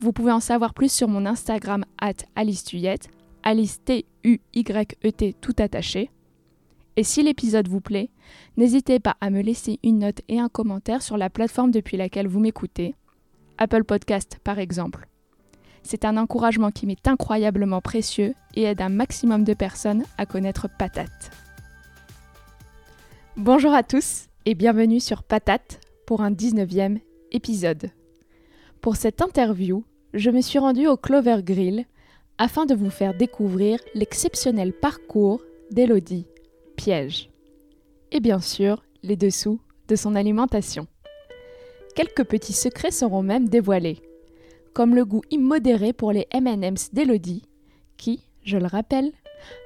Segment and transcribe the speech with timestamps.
[0.00, 3.10] Vous pouvez en savoir plus sur mon Instagram at Alice Tuyette,
[3.42, 6.10] Alice T-U-Y-E-T tout attaché.
[6.96, 8.08] Et si l'épisode vous plaît,
[8.56, 12.28] n'hésitez pas à me laisser une note et un commentaire sur la plateforme depuis laquelle
[12.28, 12.94] vous m'écoutez,
[13.58, 15.06] Apple Podcast par exemple.
[15.82, 20.66] C'est un encouragement qui m'est incroyablement précieux et aide un maximum de personnes à connaître
[20.78, 21.30] Patate.
[23.36, 27.00] Bonjour à tous et bienvenue sur Patate pour un 19e
[27.32, 27.90] épisode.
[28.80, 31.84] Pour cette interview, je me suis rendue au Clover Grill
[32.38, 36.26] afin de vous faire découvrir l'exceptionnel parcours d'Elodie
[36.76, 37.30] Piège.
[38.10, 40.86] Et bien sûr, les dessous de son alimentation.
[41.94, 44.00] Quelques petits secrets seront même dévoilés,
[44.72, 47.44] comme le goût immodéré pour les M&M's d'Elodie,
[47.96, 49.12] qui, je le rappelle,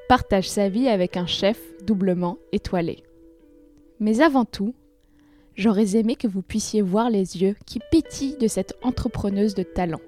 [0.09, 3.03] partage sa vie avec un chef doublement étoilé.
[4.01, 4.75] Mais avant tout,
[5.55, 10.01] j'aurais aimé que vous puissiez voir les yeux qui pétillent de cette entrepreneuse de talent.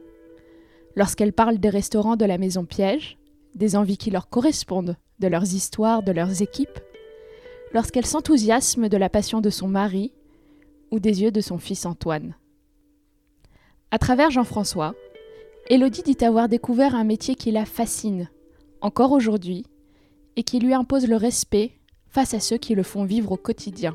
[0.97, 3.19] Lorsqu'elle parle des restaurants de la maison Piège,
[3.55, 6.81] des envies qui leur correspondent, de leurs histoires, de leurs équipes,
[7.73, 10.13] lorsqu'elle s'enthousiasme de la passion de son mari
[10.91, 12.35] ou des yeux de son fils Antoine.
[13.91, 14.95] À travers Jean-François,
[15.69, 18.31] Élodie dit avoir découvert un métier qui la fascine,
[18.81, 19.67] encore aujourd'hui,
[20.37, 21.73] et qui lui impose le respect
[22.09, 23.95] face à ceux qui le font vivre au quotidien.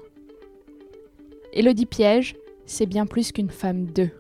[1.54, 2.36] Élodie Piège,
[2.68, 4.12] c'est bien plus qu'une femme d'eux.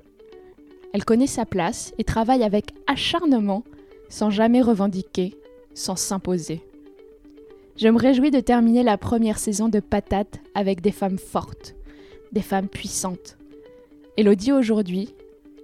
[0.94, 3.64] Elle connaît sa place et travaille avec acharnement,
[4.10, 5.36] sans jamais revendiquer,
[5.74, 6.62] sans s'imposer.
[7.78, 11.76] Je me réjouis de terminer la première saison de Patate avec des femmes fortes,
[12.32, 13.38] des femmes puissantes.
[14.18, 15.16] Élodie aujourd'hui,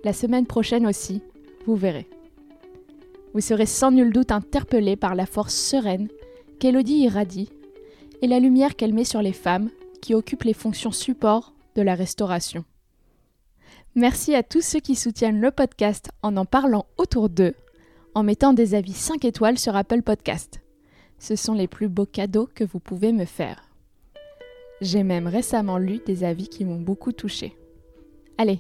[0.03, 1.21] la semaine prochaine aussi,
[1.65, 2.07] vous verrez.
[3.33, 6.07] Vous serez sans nul doute interpellé par la force sereine
[6.59, 7.49] qu'Élodie irradie
[8.21, 9.69] et la lumière qu'elle met sur les femmes
[10.01, 12.63] qui occupent les fonctions support de la restauration.
[13.97, 17.55] Merci à tous ceux qui soutiennent le podcast en en parlant autour d'eux,
[18.13, 20.61] en mettant des avis 5 étoiles sur Apple Podcast.
[21.17, 23.71] Ce sont les plus beaux cadeaux que vous pouvez me faire.
[24.81, 27.57] J'ai même récemment lu des avis qui m'ont beaucoup touché.
[28.37, 28.59] Allez,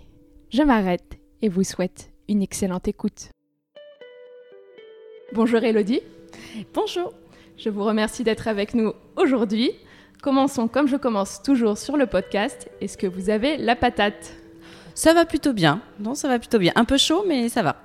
[0.49, 3.29] je m'arrête et vous souhaite une excellente écoute.
[5.33, 6.01] Bonjour Elodie.
[6.73, 7.13] Bonjour.
[7.57, 9.69] Je vous remercie d'être avec nous aujourd'hui.
[10.23, 12.71] Commençons comme je commence toujours sur le podcast.
[12.81, 14.35] Est-ce que vous avez la patate?
[14.97, 15.79] Ça va plutôt bien.
[15.99, 16.71] Non, ça va plutôt bien.
[16.75, 17.75] Un peu chaud, mais ça va.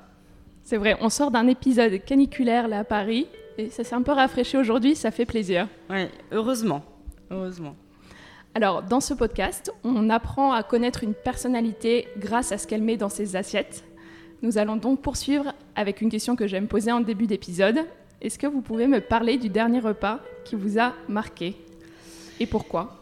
[0.63, 3.27] C'est vrai, on sort d'un épisode caniculaire là à Paris
[3.59, 5.69] et ça s'est un peu rafraîchi aujourd'hui, ça fait plaisir.
[5.91, 6.83] Oui, heureusement.
[7.31, 7.77] Heureusement.
[8.55, 12.97] Alors, dans ce podcast, on apprend à connaître une personnalité grâce à ce qu'elle met
[12.97, 13.85] dans ses assiettes.
[14.41, 17.81] Nous allons donc poursuivre avec une question que j'aime poser en début d'épisode.
[18.23, 21.57] Est-ce que vous pouvez me parler du dernier repas qui vous a marqué?
[22.41, 23.02] Et pourquoi?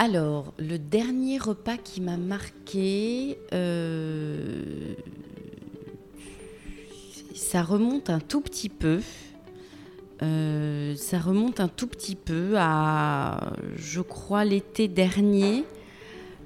[0.00, 4.94] Alors, le dernier repas qui m'a marqué, euh,
[7.34, 9.00] ça remonte un tout petit peu.
[10.22, 15.64] Euh, ça remonte un tout petit peu à, je crois, l'été dernier.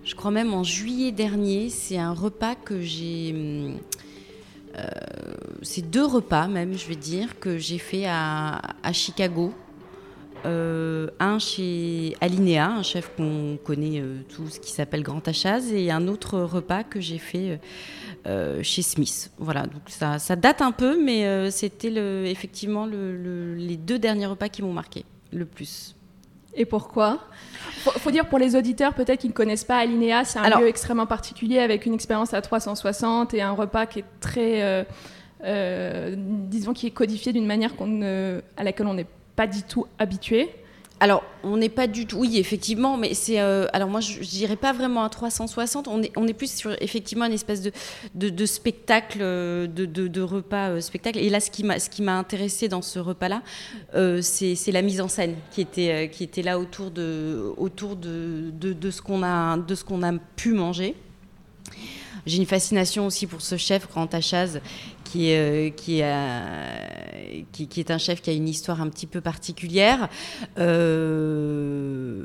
[0.03, 1.69] Je crois même en juillet dernier.
[1.69, 3.77] C'est un repas que j'ai.
[4.79, 4.89] Euh,
[5.61, 9.53] c'est deux repas, même, je vais dire, que j'ai fait à, à Chicago.
[10.45, 15.91] Euh, un chez Alinea, un chef qu'on connaît euh, tous, qui s'appelle Grand Achaz, et
[15.91, 17.61] un autre repas que j'ai fait
[18.27, 19.31] euh, chez Smith.
[19.39, 24.27] Voilà, donc ça, ça, date un peu, mais c'était le, effectivement le, les deux derniers
[24.27, 25.95] repas qui m'ont marqué le plus.
[26.55, 27.21] Et pourquoi?
[27.79, 30.61] Faut, faut dire pour les auditeurs peut-être qu'ils ne connaissent pas Alinea, c'est un Alors,
[30.61, 34.87] lieu extrêmement particulier avec une expérience à 360 et un repas qui est très,
[36.17, 38.03] disons, qui est codifié d'une manière qu'on
[38.57, 40.51] à laquelle on n'est pas du tout habitué
[41.03, 42.19] alors, on n'est pas du tout.
[42.19, 43.41] Oui, effectivement, mais c'est.
[43.41, 45.89] Euh, alors, moi, je, dirais pas vraiment à 360.
[45.89, 47.73] On est, on est plus sur effectivement une espèce de,
[48.15, 51.19] de, spectacle, de, de, repas euh, spectacle.
[51.19, 53.43] Et là, ce qui m'a, intéressé dans ce repas-là,
[53.97, 57.97] euh, c'est, la mise en scène qui était, euh, qui était là autour de, autour
[57.97, 60.95] de, de, ce qu'on a, de ce qu'on a pu manger.
[62.25, 64.61] J'ai une fascination aussi pour ce chef, Grand Achaz,
[65.13, 69.21] qui est, euh, euh, qui, est un chef qui a une histoire un petit peu
[69.21, 70.09] particulière.
[70.59, 72.23] Euh,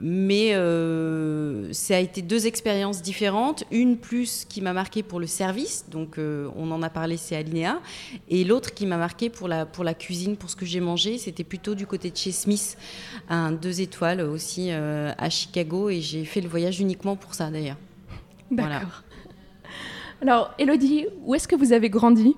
[0.00, 3.64] mais euh, ça a été deux expériences différentes.
[3.70, 7.80] Une plus qui m'a marqué pour le service, donc on en a parlé, c'est Alinéa.
[8.28, 11.18] Et l'autre qui m'a marqué pour la, pour la cuisine, pour ce que j'ai mangé,
[11.18, 12.76] c'était plutôt du côté de chez Smith,
[13.28, 15.90] un deux étoiles aussi à Chicago.
[15.90, 17.78] Et j'ai fait le voyage uniquement pour ça d'ailleurs.
[18.50, 19.04] D'accord.
[20.26, 22.34] Alors, Elodie, où est-ce que vous avez grandi?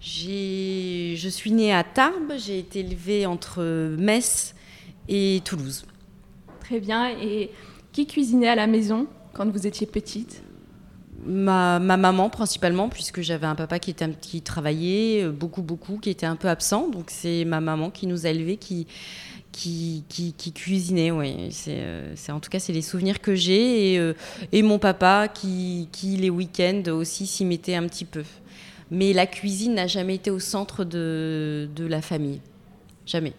[0.00, 4.54] Je suis née à Tarbes, j'ai été élevée entre Metz
[5.08, 5.84] et Toulouse.
[6.60, 7.10] Très bien.
[7.20, 7.50] Et
[7.90, 10.44] qui cuisinait à la maison quand vous étiez petite?
[11.26, 15.98] Ma, maman principalement, puisque j'avais un papa qui, était un, qui travaillait euh, beaucoup, beaucoup,
[15.98, 16.88] qui était un peu absent.
[16.88, 18.86] Donc c'est ma maman qui nous a élevés, qui,
[19.52, 21.10] qui, qui, cuisinait.
[21.10, 21.50] Ouais.
[21.68, 23.94] Euh, c'est, en tout cas, c'est les souvenirs que j'ai.
[23.94, 24.14] Et, euh,
[24.52, 28.24] et mon papa qui, qui les week-ends aussi s'y mettait un petit peu.
[28.90, 32.40] Mais la cuisine n'a jamais été au centre de, de la famille.
[33.06, 33.32] Jamais.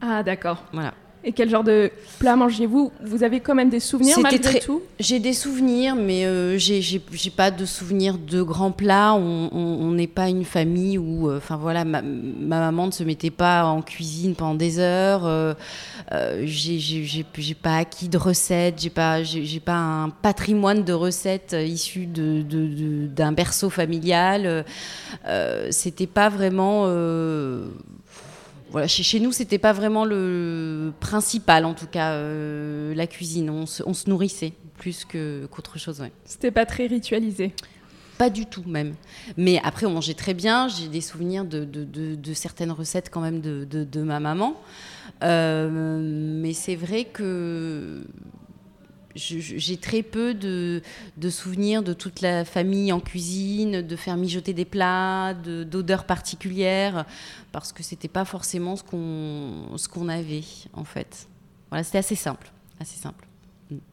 [0.00, 0.64] Ah, d'accord.
[0.72, 0.94] Voilà.
[1.24, 2.90] Et quel genre de plat mangez-vous?
[3.04, 4.58] Vous avez quand même des souvenirs malgré très...
[4.58, 4.82] tout?
[4.98, 7.00] J'ai des souvenirs, mais euh, j'ai
[7.34, 9.14] pas de souvenirs de grands plats.
[9.14, 13.64] On n'est pas une famille où, euh, enfin voilà, ma, maman ne se mettait pas
[13.66, 15.24] en cuisine pendant des heures.
[15.24, 15.54] Euh,
[16.10, 18.80] euh j'ai pas acquis de recettes.
[18.80, 19.18] J'ai pas,
[19.64, 24.64] pas un patrimoine de recettes issues d'un de, de, berceau familial.
[25.28, 26.86] Euh, C'était pas vraiment
[28.72, 33.50] voilà, chez, chez nous, c'était pas vraiment le principal, en tout cas, euh, la cuisine.
[33.50, 36.00] On se, on se, nourrissait plus qu'autre chose.
[36.00, 36.10] Ouais.
[36.24, 37.52] C'était pas très ritualisé
[38.16, 38.94] Pas du tout, même.
[39.36, 40.68] Mais après, on mangeait très bien.
[40.68, 44.56] J'ai des souvenirs de, de, de, certaines recettes, quand même, de, ma maman.
[45.22, 48.02] Euh, mais c'est vrai que
[49.14, 50.82] j'ai très peu de,
[51.30, 57.04] souvenirs de toute la famille en cuisine, de faire mijoter des plats, d'odeurs particulières,
[57.52, 61.28] parce que c'était pas forcément ce qu'on ce qu'on avait en fait.
[61.70, 62.50] Voilà, c'était assez simple,
[62.80, 63.26] assez simple.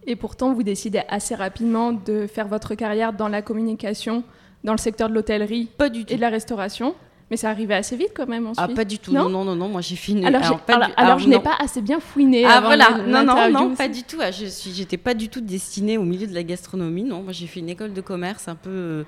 [0.05, 4.23] Et pourtant, vous décidez assez rapidement de faire votre carrière dans la communication,
[4.63, 6.95] dans le secteur de l'hôtellerie et de la restauration.
[7.31, 8.69] Mais ça arrivait assez vite quand même ensuite.
[8.71, 9.13] Ah, pas du tout.
[9.13, 10.25] Non, non, non, non, moi j'ai fini.
[10.25, 10.59] Alors,
[10.97, 12.43] alors, je n'ai pas assez bien fouiné.
[12.45, 12.97] Ah, voilà.
[13.05, 14.17] Non, non, non, pas du tout.
[14.19, 17.03] Ah, je suis, j'étais pas du tout destinée au milieu de la gastronomie.
[17.03, 19.03] Non, moi j'ai fait une école de commerce un peu euh,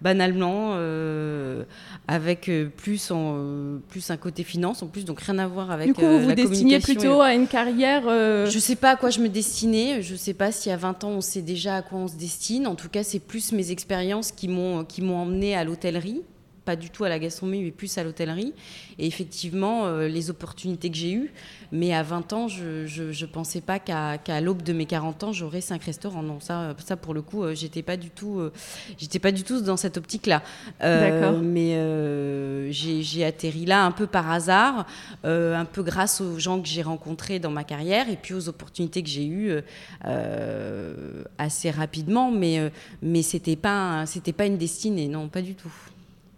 [0.00, 1.64] banalement, euh,
[2.08, 5.88] avec euh, plus, en, plus un côté finance en plus, donc rien à voir avec.
[5.88, 8.04] Du coup, vous vous destiniez plutôt à une carrière.
[8.06, 10.00] Je sais pas à quoi je me destinais.
[10.00, 12.66] Je sais pas si à 20 ans on sait déjà à quoi on se destine.
[12.66, 16.22] En tout cas, c'est plus mes expériences qui m'ont, qui m'ont emmené à l'hôtellerie
[16.66, 18.52] pas du tout à la gastronomie, mais plus à l'hôtellerie.
[18.98, 21.32] Et effectivement, euh, les opportunités que j'ai eues,
[21.70, 25.60] mais à 20 ans, je ne pensais pas qu'à l'aube de mes 40 ans, j'aurais
[25.60, 26.22] 5 restaurants.
[26.22, 28.52] Non, ça, ça pour le coup, euh, j'étais pas du tout, euh,
[28.98, 30.42] j'étais pas du tout dans cette optique-là.
[30.80, 31.40] D'accord.
[31.40, 34.86] Mais j'ai atterri là un peu par hasard,
[35.22, 39.02] un peu grâce aux gens que j'ai rencontrés dans ma carrière et puis aux opportunités
[39.02, 39.52] que j'ai eues
[41.38, 42.32] assez rapidement.
[42.32, 42.72] Mais,
[43.02, 45.72] mais c'était pas, c'était pas une destinée, non, pas du tout.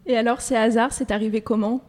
[0.08, 1.82] Et alors, ces hasards, c'est arrivé comment?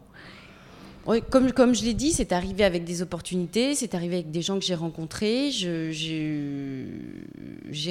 [1.31, 4.59] Comme, comme je l'ai dit, c'est arrivé avec des opportunités, c'est arrivé avec des gens
[4.59, 5.49] que j'ai rencontrés.
[5.49, 6.83] J'ai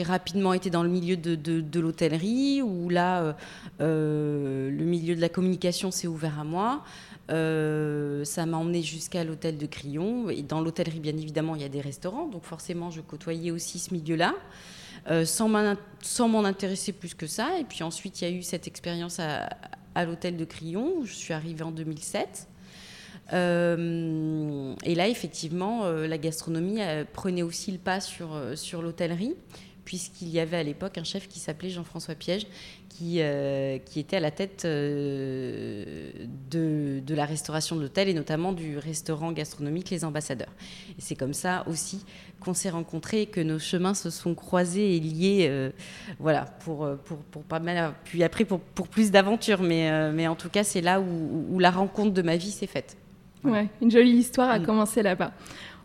[0.04, 3.32] rapidement été dans le milieu de, de, l'hôtellerie, où là, euh,
[3.80, 6.84] euh, le milieu de la communication s'est ouvert à moi.
[7.30, 10.30] Euh, ça m'a emmené jusqu'à l'hôtel de Crillon.
[10.30, 13.80] Et dans l'hôtellerie, bien évidemment, il y a des restaurants, donc forcément, je côtoyais aussi
[13.80, 14.34] ce milieu-là.
[15.24, 17.58] sans m'en intéresser plus que ça.
[17.58, 19.48] Et puis ensuite, il y a eu cette expérience à,
[19.94, 22.48] à l'hôtel de Crillon, où je suis arrivée en 2007.
[23.32, 29.34] Euh, et là, effectivement, euh, la gastronomie euh, prenait aussi le pas sur, sur l'hôtellerie,
[29.84, 32.46] puisqu'il y avait à l'époque un chef qui s'appelait Jean-François Piège,
[32.98, 33.20] qui,
[33.84, 36.10] qui était à la tête de,
[36.50, 40.52] de, la restauration de l'hôtel et notamment du restaurant gastronomique Les Ambassadeurs.
[40.98, 42.04] Et c'est comme ça aussi
[42.40, 45.70] qu'on s'est rencontrés, que nos chemins se sont croisés et liés, euh,
[46.18, 50.12] voilà, pour, euh, pour, pour, pas mal, puis après pour, pour plus d'aventures, mais, euh,
[50.12, 52.96] mais en tout cas, c'est là où, où, la rencontre de ma vie s'est faite.
[53.44, 54.66] Ouais, une jolie histoire a mm.
[54.66, 55.32] commencé là-bas.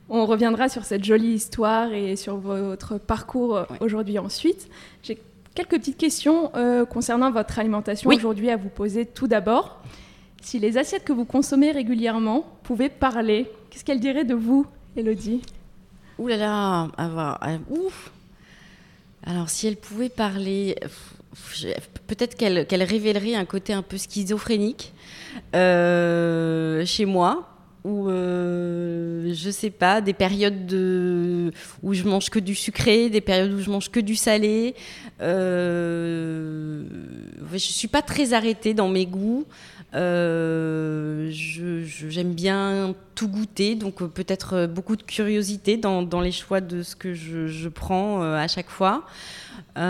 [0.10, 4.68] On reviendra sur cette jolie histoire et sur votre parcours aujourd'hui ensuite.
[5.02, 5.18] J'ai
[5.56, 6.52] quelques petites questions
[6.90, 9.82] concernant votre alimentation aujourd'hui à vous poser tout d'abord.
[10.44, 14.68] Si les assiettes que vous consommez régulièrement pouvaient parler, qu'est-ce qu'elles diraient de vous,
[14.98, 15.42] Elodie
[16.20, 18.12] Ouh là là, avoir, euh, ouf.
[19.26, 20.76] Alors, si elle pouvait parler,
[22.08, 24.94] peut-être qu'elle révélerait un côté un peu schizophrénique
[25.56, 27.53] euh, chez moi.
[27.84, 33.22] Ou euh, je sais pas, des périodes de, où je mange que du sucré, des
[33.22, 34.76] périodes où je mange que du salé.
[35.22, 36.84] Euh,
[37.52, 39.46] je suis pas très arrêtée dans mes goûts.
[39.96, 46.62] Euh, J'aime bien tout goûter, donc euh, peut-être euh, beaucoup de curiosité dans, les choix
[46.62, 49.06] de ce que je, prends à chaque fois.
[49.76, 49.82] Et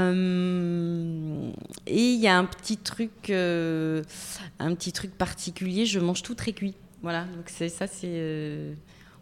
[1.87, 5.85] il y a un petit truc, un petit truc particulier.
[5.85, 6.75] Je mange tout très cuit.
[7.03, 8.73] Voilà, donc c'est ça, c'est euh,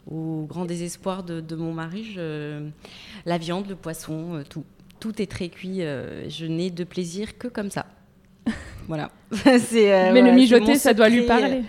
[0.10, 2.06] au grand désespoir de, de mon mari.
[2.14, 2.70] Je,
[3.26, 4.64] la viande, le poisson, tout,
[5.00, 5.80] tout est très cuit.
[5.80, 7.86] je n'ai de plaisir que comme ça.
[8.88, 9.12] Voilà.
[9.48, 11.64] euh, mais le mijoter, ça doit lui parler.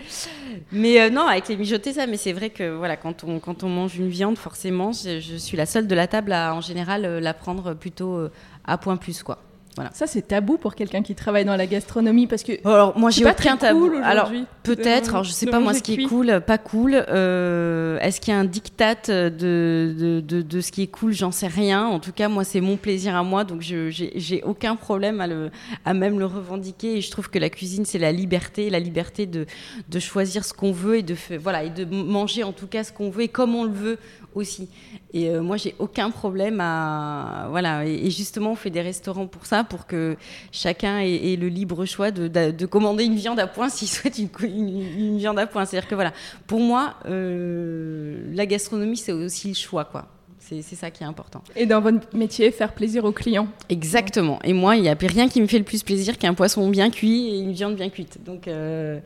[0.71, 3.63] Mais euh, non, avec les mijotés, ça, mais c'est vrai que voilà, quand on, quand
[3.63, 6.61] on mange une viande, forcément, je, je suis la seule de la table à, en
[6.61, 8.31] général, euh, la prendre plutôt euh,
[8.65, 9.39] à point plus, quoi.
[9.75, 9.89] Voilà.
[9.93, 12.53] Ça, c'est tabou pour quelqu'un qui travaille dans la gastronomie parce que.
[12.67, 13.89] Alors, moi, j'ai pas aucun très tabou.
[13.89, 14.31] cool alors,
[14.63, 17.03] peut-être, alors, je sais pas moi ce qui est cool, pas cool.
[17.09, 21.13] Euh, Est-ce qu'il y a un diktat de, de, de, de ce qui est cool?
[21.13, 21.85] J'en sais rien.
[21.85, 25.27] En tout cas, moi, c'est mon plaisir à moi, donc je j'ai aucun problème à,
[25.27, 25.49] le,
[25.85, 26.97] à même le revendiquer.
[26.97, 29.45] Et je trouve que la cuisine, c'est la liberté, la liberté de,
[29.89, 32.91] de choisir ce qu'on veut et de, voilà, et de manger en tout cas ce
[32.91, 33.97] qu'on veut et comme on le veut
[34.35, 34.69] aussi.
[35.13, 37.47] Et euh, moi, j'ai aucun problème à.
[37.49, 37.85] Voilà.
[37.85, 40.17] Et, justement, on fait des restaurants pour ça, pour que
[40.51, 44.17] chacun ait, le libre choix de, de- de commander une viande à point s'il souhaite
[44.17, 45.65] une viande à point.
[45.65, 46.13] C'est-à-dire que voilà,
[46.47, 50.07] pour moi, euh, la gastronomie, c'est aussi le choix, quoi.
[50.45, 51.41] C'est ça qui est important.
[51.55, 53.47] Et dans votre métier, faire plaisir aux clients.
[53.69, 54.39] Exactement.
[54.43, 56.89] Et moi, il n'y a rien qui me fait le plus plaisir qu'un poisson bien
[56.89, 58.19] cuit et une viande bien cuite.
[58.25, 58.99] Donc, euh,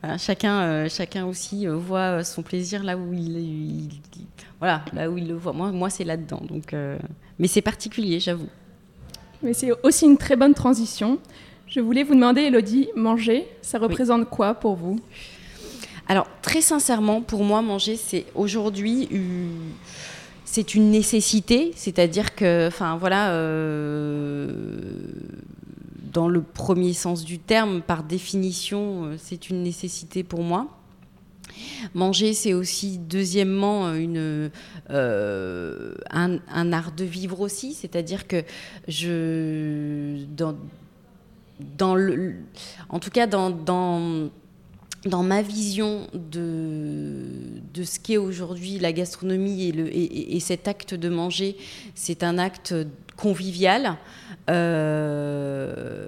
[0.00, 3.84] voilà, chacun, euh, chacun aussi euh, voit son plaisir là où il, il-
[4.16, 4.26] il-
[4.58, 5.52] voilà, là où il le voit.
[5.52, 6.40] Moi, moi c'est là-dedans.
[6.48, 6.98] Donc, euh,
[7.38, 8.48] mais c'est particulier, j'avoue.
[9.42, 11.18] Mais c'est aussi une très bonne transition.
[11.68, 14.98] Je voulais vous demander, Elodie, manger, ça représente quoi pour vous?
[16.08, 19.06] Alors, très sincèrement, pour moi, manger, c'est aujourd'hui,
[20.50, 21.72] c'est une nécessité.
[21.76, 24.50] C'est-à-dire que, enfin, voilà, euh,
[26.12, 30.68] dans le premier sens du terme, par définition, euh, c'est une nécessité pour moi.
[31.92, 34.50] Manger, c'est aussi, deuxièmement, une,
[34.90, 37.74] euh, un, un art de vivre aussi.
[37.74, 38.42] C'est-à-dire que
[38.86, 40.24] je.
[42.88, 44.30] En tout cas, dans,
[45.06, 47.12] dans ma vision de,
[47.72, 51.56] de ce qu'est aujourd'hui la gastronomie et, et, et- et cet acte de manger,
[51.94, 52.74] c'est un acte
[53.16, 53.96] convivial.
[54.50, 56.06] Euh,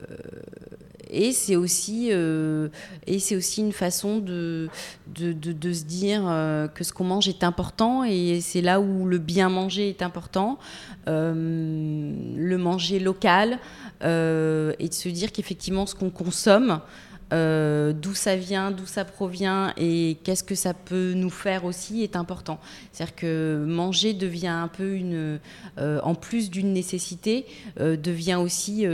[1.13, 2.69] et c'est aussi, euh,
[3.09, 4.69] aussi une façon de,
[5.09, 9.07] de, de- se dire euh, que ce qu'on mange est important et c'est là où
[9.07, 10.59] le bien manger est important,
[11.07, 13.59] le manger local
[14.03, 14.05] et
[14.89, 16.81] de se dire qu'effectivement ce qu'on consomme,
[17.33, 22.03] euh, d'où ça vient, d'où ça provient et qu'est-ce que ça peut nous faire aussi
[22.03, 22.59] est important.
[22.93, 25.39] C'est-à-dire que manger devient un peu une,
[25.79, 27.47] euh, en plus d'une nécessité,
[27.79, 28.85] euh, devient aussi,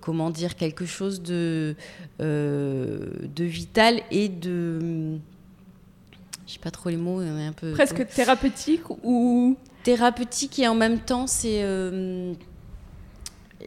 [0.00, 1.76] comment dire, quelque chose de,
[2.18, 5.16] de vital et de,
[6.46, 10.98] je sais pas trop les mots, un peu Presque thérapeutique ou thérapeutique et en même
[10.98, 11.64] temps c'est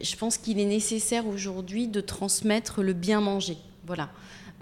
[0.02, 3.56] je pense qu'il est nécessaire aujourd'hui de transmettre le bien manger.
[3.86, 4.10] Voilà.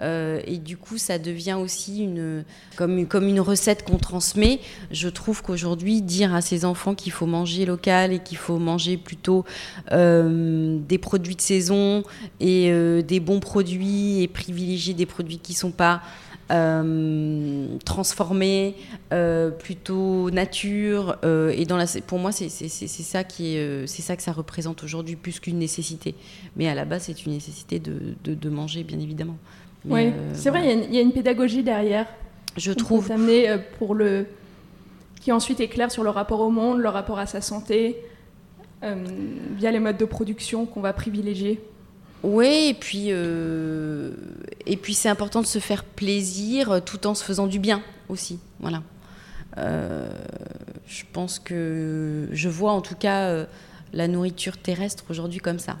[0.01, 2.43] Euh, et du coup ça devient aussi une
[2.75, 4.59] comme, une recette qu'on transmet.
[4.91, 8.97] Je trouve qu'aujourd'hui dire à ses enfants qu'il faut manger local et qu'il faut manger
[8.97, 9.45] plutôt
[9.91, 12.03] euh, des produits de saison
[12.39, 16.01] et euh, des bons produits et privilégier des produits qui sont pas
[16.51, 18.75] euh, transformés,
[19.11, 21.17] euh, plutôt nature.
[21.23, 24.01] euh, et dans la, pour moi, c'est c'est- c'est- c'est ça qui est, euh, c'est
[24.01, 26.15] ça que ça représente aujourd'hui plus qu'une nécessité.
[26.55, 29.37] Mais à la base, c'est une nécessité de, de- de manger, bien évidemment.
[29.85, 32.07] Mais, Oui, c'est vrai, il y a une- il y, a une pédagogie derrière.
[32.57, 33.09] Je trouve.
[33.11, 34.25] euh, pour le
[35.21, 37.97] qui ensuite éclaire sur le rapport au monde, le rapport à sa santé,
[39.57, 41.61] via les modes de production qu'on va privilégier.
[42.23, 44.11] Oui, et puis, euh,
[44.81, 48.39] puis c'est important de se faire plaisir tout en se faisant du bien aussi.
[48.61, 48.81] Voilà.
[49.57, 50.07] Euh,
[50.87, 53.45] je pense que je vois en tout cas euh,
[53.91, 55.77] la nourriture terrestre aujourd'hui comme ça.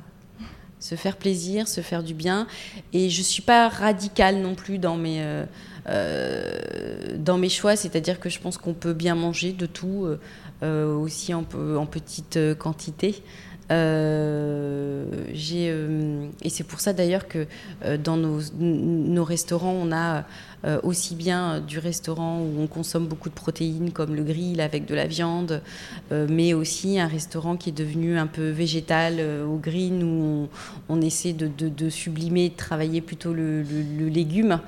[0.79, 2.45] Se faire plaisir, se faire du bien.
[2.91, 5.23] Et je ne suis pas radicale non plus dans mes,
[5.87, 10.05] dans mes choix, c'est-à-dire que je pense qu'on peut bien manger de tout,
[10.61, 11.45] aussi en,
[11.77, 13.23] en petite quantité.
[16.41, 17.47] Et c'est pour ça d'ailleurs que
[17.97, 20.25] dans nos, nos, restaurants, on a
[20.65, 24.85] euh, aussi bien du restaurant où on consomme beaucoup de protéines comme le grill avec
[24.85, 25.61] de la viande,
[26.13, 30.47] euh, mais aussi un restaurant qui est devenu un peu végétal euh, au green où
[30.87, 33.63] on, essaie de, sublimer, de travailler plutôt le,
[34.07, 34.61] légume.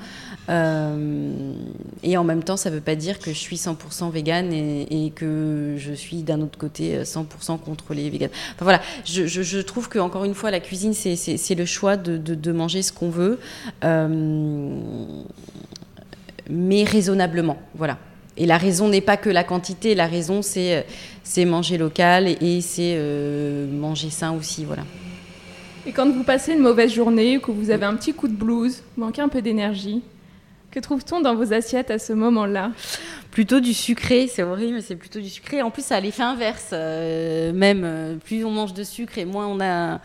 [0.49, 5.13] et en même temps, ça ne veut pas dire que je suis 100% vegan et,
[5.15, 8.11] que je suis d'un autre côté 100% contre les.
[8.15, 12.81] Enfin voilà, je, trouve que encore une fois, la cuisine, c'est le choix de, manger
[12.81, 13.39] ce qu'on veut
[16.49, 17.57] mais raisonnablement.
[17.75, 17.97] Voilà.
[18.37, 20.85] Et la raison n'est pas que la quantité, la raison c'est
[21.23, 24.83] c'est manger local et, c'est euh, manger sain aussi, voilà.
[25.87, 28.33] Et quand vous passez une mauvaise journée ou que vous avez un petit coup de
[28.33, 30.01] blues, manquez un peu d'énergie,
[30.71, 32.71] que trouve-t-on dans vos assiettes à ce moment-là?
[33.31, 35.61] Plutôt du sucré, c'est horrible, mais c'est plutôt du sucré.
[35.61, 36.69] En plus, ça a l'effet inverse.
[36.73, 40.01] Euh, même, euh, plus on mange de sucre et moins on a,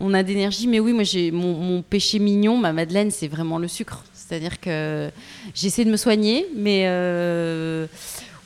[0.00, 0.66] on a d'énergie.
[0.66, 4.04] Mais oui, moi, j'ai mon, mon péché mignon, ma Madeleine, c'est vraiment le sucre.
[4.26, 5.10] C'est-à-dire que
[5.54, 7.86] j'essaie de me soigner, mais euh,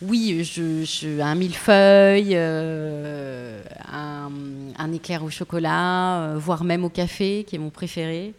[0.02, 7.54] oui, je, un millefeuille, euh, un, éclair au chocolat, euh, voire même au café, qui
[7.56, 8.34] est mon préféré,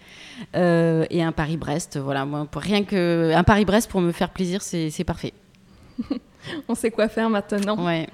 [0.54, 1.98] et un Paris-Brest.
[1.98, 5.34] Voilà, moi, pour rien que un Paris-Brest pour me faire plaisir, c'est parfait.
[6.68, 7.86] On sait quoi faire maintenant.
[7.86, 8.10] Ouais.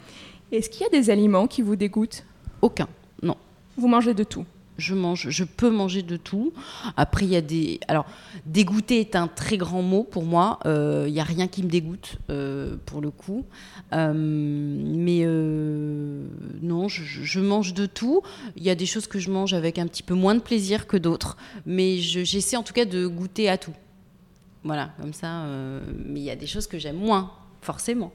[0.51, 2.23] Est-ce qu'il y a des aliments qui vous dégoûtent?
[2.61, 2.87] Aucun,
[3.23, 3.37] non.
[3.75, 4.45] Vous mangez de tout?
[4.77, 6.53] Je mange, je peux manger de tout.
[6.97, 7.79] Après, il y a des.
[7.87, 8.05] Alors,
[8.45, 10.59] dégoûter est un très grand mot pour moi.
[10.65, 13.45] Il euh, n'y a rien qui me dégoûte euh, pour le coup.
[13.93, 15.25] Euh, mais
[16.61, 18.21] non, je, mange de tout.
[18.55, 20.87] Il y a des choses que je mange avec un petit peu moins de plaisir
[20.87, 21.37] que d'autres.
[21.65, 23.73] Mais j'essaie en tout cas de goûter à tout.
[24.63, 25.45] Voilà, comme ça.
[26.05, 28.11] mais il y a des choses que j'aime moins, forcément.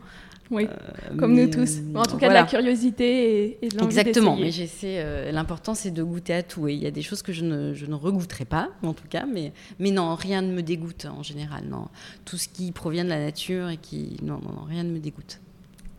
[0.50, 1.78] Oui, euh, comme nous tous.
[1.95, 4.97] En tout cas, de la curiosité et, de l'envie Exactement, mais j'essaie.
[4.99, 6.66] Euh, l'important, c'est de goûter à tout.
[6.66, 9.07] Et il y a des choses que je ne, je ne regoûterai pas, en tout
[9.09, 9.26] cas.
[9.33, 11.64] Mais, mais non, rien ne me dégoûte en général.
[11.69, 11.87] Non,
[12.25, 14.99] tout ce qui provient de la nature et qui, non, non, non rien ne me
[14.99, 15.40] dégoûte.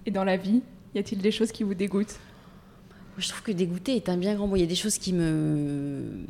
[0.06, 0.62] Et dans la vie,
[0.96, 2.20] y a-t-il des choses qui vous dégoûtent?
[3.18, 4.58] Je trouve que dégoûter est un bien grand mot.
[4.58, 6.26] Il y a des choses qui me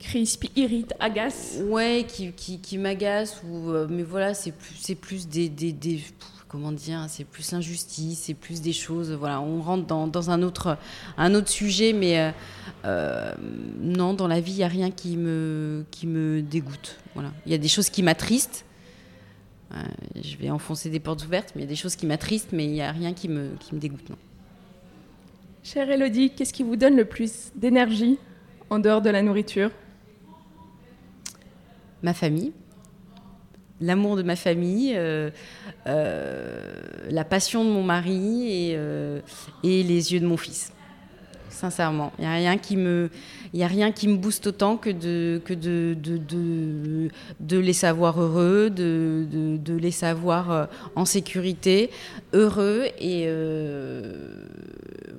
[0.00, 1.58] crisp, irrite, agace.
[1.66, 3.42] Ouais, qui, qui, qui m'agacent.
[3.48, 6.00] Ou, euh, mais voilà, c'est plus, c'est plus des, des, des
[6.48, 9.12] comment dire, c'est plus l'injustice, c'est plus des choses.
[9.12, 10.78] Voilà, on rentre dans, un, autre,
[11.16, 12.30] un autre sujet, mais euh,
[12.84, 13.32] euh,
[13.78, 16.96] non, dans la vie, il n'y a rien qui me, qui me dégoûte.
[17.14, 17.32] Voilà.
[17.46, 18.64] Il y a des choses qui m'attristent.
[19.72, 19.82] Euh,
[20.20, 22.64] je vais enfoncer des portes ouvertes, mais il y a des choses qui m'attristent, mais
[22.64, 24.08] il n'y a rien qui me, qui me dégoûte.
[24.08, 24.16] Non.
[25.62, 28.18] Chère Elodie, qu'est-ce qui vous donne le plus d'énergie
[28.70, 29.70] en dehors de la nourriture?
[32.02, 32.52] Ma famille
[33.80, 35.30] l'amour de ma famille, euh,
[35.86, 36.72] euh,
[37.10, 39.20] la passion de mon mari et, euh,
[39.62, 40.72] et, les yeux de mon fils.
[41.50, 43.10] Sincèrement, il n'y a rien qui me,
[43.60, 47.08] a rien qui me booste autant que de que de, de,
[47.40, 51.90] de les savoir heureux, de, de, les savoir en sécurité,
[52.32, 53.26] heureux et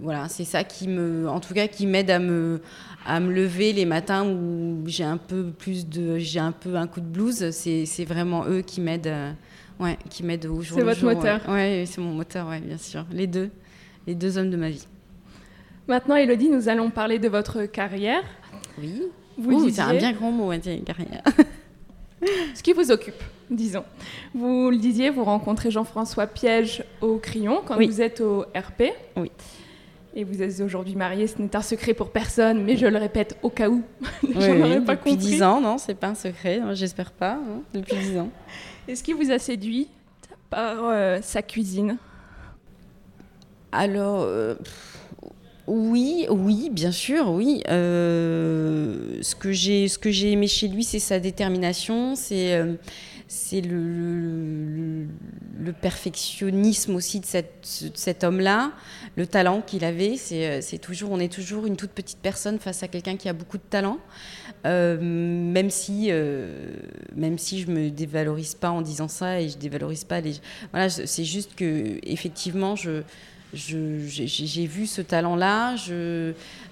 [0.01, 2.61] voilà, c'est ça qui me, en tout cas, qui m'aide à me
[3.09, 6.85] à me lever les matins où j'ai un peu plus de j'ai un peu un
[6.85, 9.31] coup de blues c'est vraiment eux qui m'aident euh,
[9.79, 11.41] ouais qui m'aident au jour c'est votre moteur.
[11.49, 13.05] ouais, c'est mon moteur ouais bien sûr.
[13.11, 13.49] Les deux.
[14.05, 14.85] Les deux hommes de ma vie.
[15.87, 18.23] Maintenant Elodie nous allons parler de votre carrière.
[18.79, 19.01] Oui.
[19.37, 20.51] Vous c'est un bien grand mot
[20.85, 21.23] carrière.
[22.53, 23.85] Ce qui vous occupe disons.
[24.35, 28.83] Vous le disiez vous rencontrez Jean-François Piège au Crayon quand vous êtes au RP
[29.17, 29.31] oui
[30.19, 33.37] et vous êtes aujourd'hui marié, ce n'est un secret pour personne, mais je le répète
[33.41, 33.83] au cas où.
[34.23, 38.17] oui, pas depuis dix ans, non, c'est pas un secret, j'espère pas, hein, depuis dix
[38.17, 38.29] ans.
[38.87, 39.87] Est-ce qu'il vous a séduit
[40.49, 41.97] par euh, sa cuisine?
[43.71, 44.55] Alors, euh,
[45.67, 47.63] oui, oui, bien sûr, oui.
[47.69, 52.61] Euh, ce que j'ai, aimé chez lui, c'est sa détermination, c'est
[53.29, 55.05] c'est le,
[55.59, 57.25] le, perfectionnisme aussi de,
[57.93, 58.71] cet homme-là,
[59.15, 60.15] le talent qu'il avait.
[60.31, 63.33] Euh, c'est toujours, on est toujours une toute petite personne face à quelqu'un qui a
[63.33, 63.97] beaucoup de talent,
[64.65, 66.73] euh, même si, euh,
[67.15, 70.35] même si je me dévalorise pas en disant ça et je dévalorise pas les.
[70.71, 73.03] Voilà, c'est juste que effectivement, je
[73.53, 75.75] j'ai vu ce talent-là,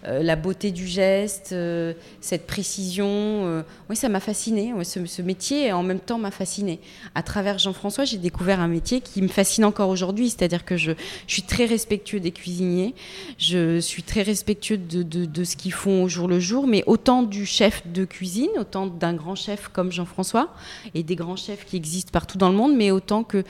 [0.05, 3.07] euh, la beauté du geste, euh, cette précision.
[3.07, 4.73] Euh, oui, ça m'a fasciné.
[4.83, 6.79] ce, métier, en même temps, m'a fasciné.
[7.15, 10.29] À travers Jean-François, j'ai découvert un métier qui me fascine encore aujourd'hui.
[10.29, 10.91] C'est-à-dire que je,
[11.27, 12.95] suis très respectueux des cuisiniers,
[13.37, 17.45] je suis très respectueux de, ce qu'ils font au jour le jour, mais autant du
[17.45, 20.49] chef de cuisine, autant d'un grand chef comme Jean-François,
[20.93, 23.43] et des grands chefs qui existent partout dans le monde, mais autant que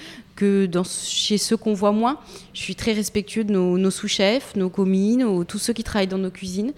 [0.84, 2.18] chez ceux qu'on voit moins.
[2.54, 6.32] Je suis très respectueux de nos, sous-chefs, nos commis, tous ceux qui travaillent dans nos
[6.38, 6.74] cuisines,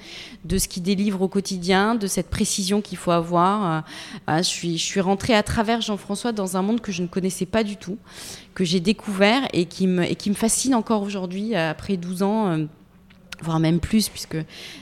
[0.45, 3.83] de ce qu'ils délivrent au quotidien, de cette précision qu'il faut avoir.
[4.29, 7.07] Euh, je, suis, je suis rentrée à travers Jean-François dans un monde que je ne
[7.07, 7.97] connaissais pas du tout,
[8.55, 12.47] que j'ai découvert et qui, me, et qui me fascine encore aujourd'hui, après 12 ans.
[12.47, 12.65] Euh,
[13.41, 14.37] voire même plus, puisque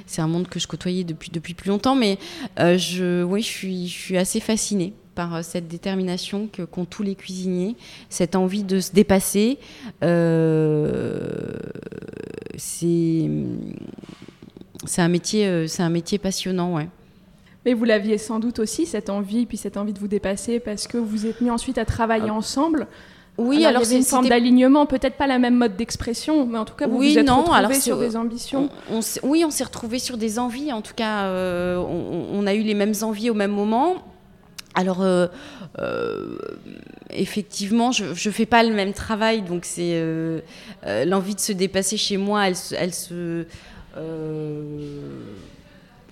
[0.06, 1.96] c'est un monde que je côtoyais depuis, depuis plus longtemps.
[1.96, 2.18] Mais
[2.60, 7.04] euh, je, oui, je suis, je suis assez fascinée par euh, cette détermination qu'ont tous
[7.04, 7.76] les cuisiniers,
[8.10, 9.58] cette envie de se dépasser.
[10.04, 11.58] Euh,
[12.58, 13.30] c'est
[14.86, 16.88] c'est un métier, c'est un métier passionnant, ouais.
[17.66, 20.88] Mais vous l'aviez sans doute aussi cette envie, puis cette envie de vous dépasser, parce
[20.88, 22.36] que vous êtes mis ensuite à travailler ah.
[22.36, 22.88] ensemble.
[23.38, 26.74] Oui, alors, c'est une forme d'alignement, peut-être pas la même mode d'expression, mais en tout
[26.74, 28.70] cas vous vous êtes retrouvés sur des ambitions.
[29.24, 30.74] oui, on s'est retrouvés sur des envies.
[30.74, 33.96] En tout cas, euh, on, a eu les mêmes envies au même moment.
[34.74, 35.28] Alors, euh,
[35.80, 36.38] euh,
[37.12, 40.02] effectivement, je ne fais pas le même travail, donc c'est
[41.06, 43.46] l'envie de se dépasser chez moi, elle, elle se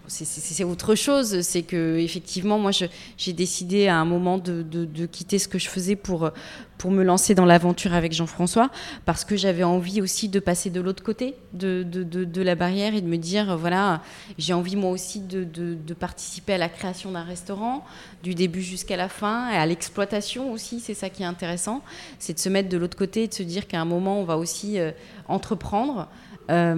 [0.07, 1.41] c'est autre chose.
[1.41, 2.71] C'est que effectivement, moi,
[3.17, 6.31] j'ai décidé à un moment de, quitter ce que je faisais pour
[6.77, 8.69] pour me lancer dans l'aventure avec Jean-François,
[9.05, 13.01] parce que j'avais envie aussi de passer de l'autre côté de, de, la barrière et
[13.01, 14.01] de me dire, voilà,
[14.37, 17.85] j'ai envie moi aussi de, participer à la création d'un restaurant,
[18.23, 21.81] du début jusqu'à la fin, et à l'exploitation aussi, c'est ça qui est intéressant,
[22.19, 24.25] c'est de se mettre de l'autre côté et de se dire qu'à un moment, on
[24.25, 24.91] va aussi euh,
[25.27, 26.07] entreprendre.
[26.49, 26.75] Euh,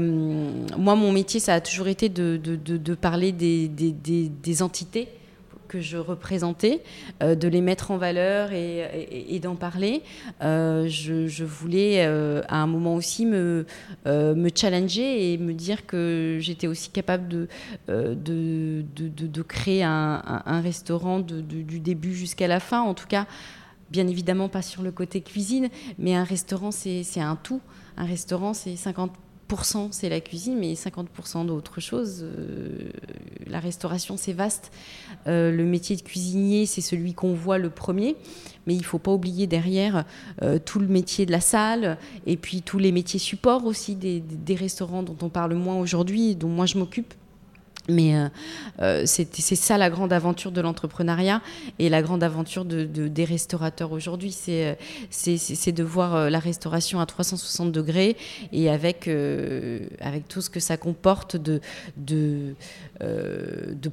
[0.78, 5.10] moi, mon métier, ça a toujours été de, parler des, entités
[5.68, 6.82] que je représentais,
[7.22, 10.02] euh, de les mettre en valeur et, d'en parler.
[10.42, 13.66] Euh, je, voulais à un moment aussi me,
[14.56, 17.48] challenger et me dire que j'étais aussi capable de,
[19.48, 22.82] créer un, un, restaurant du début jusqu'à la fin.
[22.82, 23.26] En tout cas,
[23.92, 27.62] bien évidemment pas sur le côté cuisine, mais un restaurant, c'est un tout.
[27.98, 29.12] Un restaurant, c'est 50
[29.92, 32.24] c'est la cuisine, mais 50% d'autres choses.
[32.24, 32.90] Euh,
[33.48, 34.72] la restauration, c'est vaste.
[35.28, 38.16] Euh, le métier de cuisinier, c'est celui qu'on voit le premier,
[38.66, 40.06] mais il ne faut pas oublier derrière
[40.42, 44.20] euh, tout le métier de la salle et puis tous les métiers supports aussi des,
[44.20, 47.14] des restaurants dont on parle moins aujourd'hui, dont moi je m'occupe
[47.90, 48.28] mais euh,
[48.82, 51.42] euh, c'est ça la grande aventure de l'entrepreneuriat
[51.80, 54.32] et la grande aventure de, des restaurateurs aujourd'hui.
[54.32, 54.76] C'est
[55.28, 58.18] euh, de voir la restauration à 360 degrés
[58.52, 59.10] et avec,
[60.00, 61.62] avec tout ce que ça comporte de,
[61.98, 62.56] de,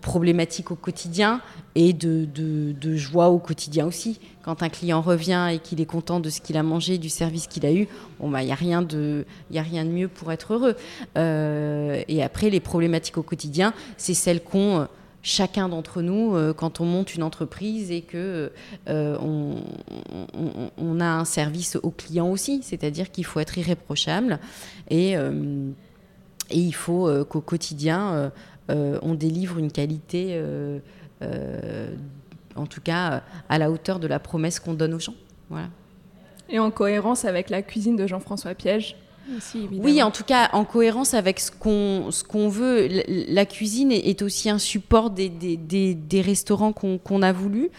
[0.00, 1.40] problématiques au quotidien
[1.74, 4.20] et de, de, joie au quotidien aussi.
[4.44, 7.46] Quand un client revient et qu'il est content de ce qu'il a mangé, du service
[7.46, 7.88] qu'il a eu,
[8.22, 10.76] il bah, n'y a, rien de, a rien de mieux pour être heureux.
[11.16, 14.84] et après, les problématiques au quotidien, c'est celle qu'ont euh,
[15.22, 18.52] chacun d'entre nous euh, quand on monte une entreprise et que
[18.88, 24.38] euh, on, a un service au client aussi, c'est-à-dire qu'il faut être irréprochable
[24.90, 25.18] et, et
[26.50, 28.32] il faut qu'au quotidien
[28.68, 30.40] on délivre une qualité,
[31.20, 35.16] en tout cas à la hauteur de la promesse qu'on donne aux gens.
[35.50, 35.68] Voilà.
[36.48, 38.96] Et en cohérence avec la cuisine de Jean-François Piège
[39.78, 42.88] oui, en tout cas, en cohérence avec ce qu'on ce qu'on veut.
[43.08, 47.70] La cuisine est, aussi un support des, restaurants qu'on a voulu.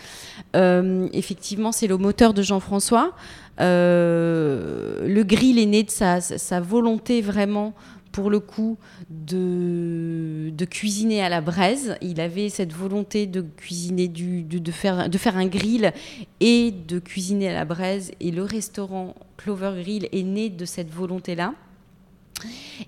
[0.56, 3.14] Euh, effectivement, c'est le moteur de Jean-François.
[3.62, 7.74] Euh, le grill est né de sa, sa volonté vraiment
[8.16, 8.78] pour le coup
[9.10, 11.98] de, cuisiner à la braise.
[12.02, 14.98] Il avait cette volonté de cuisiner du, de, faire,
[15.36, 15.92] un grill
[16.40, 18.12] et de cuisiner à la braise.
[18.22, 21.56] Et le restaurant Clover Grill est né de cette volonté-là.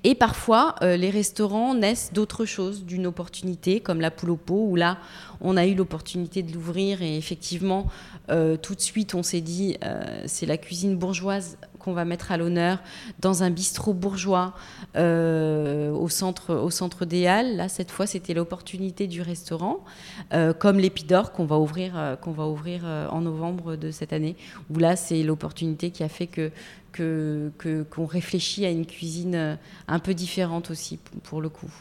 [0.05, 4.77] Et parfois, euh, les restaurants naissent d'autres choses, d'une opportunité, comme la poule au où
[4.77, 4.97] là,
[5.41, 7.87] on a eu l'opportunité de l'ouvrir et effectivement,
[8.29, 12.33] euh, tout de suite, on s'est dit, euh, c'est la cuisine bourgeoise qu'on va mettre
[12.33, 12.79] à l'honneur
[13.19, 14.53] dans un bistrot bourgeois
[14.97, 17.55] euh, au, centre, au centre des Halles.
[17.55, 19.85] Là, cette fois, c'était l'opportunité du restaurant,
[20.33, 24.35] euh, comme l'Épidore qu'on va ouvrir, euh, qu'on va ouvrir en novembre de cette année,
[24.69, 26.51] où là, c'est l'opportunité qui a fait que
[26.91, 31.71] qu'on que, qu'on réfléchit à une cuisine un peu différente aussi, pour le coup.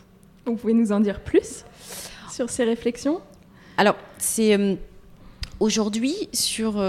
[0.44, 1.64] Vous pouvez nous en dire plus
[2.30, 3.20] sur ces réflexions?
[3.76, 4.78] Alors, c'est
[5.58, 6.80] aujourd'hui sur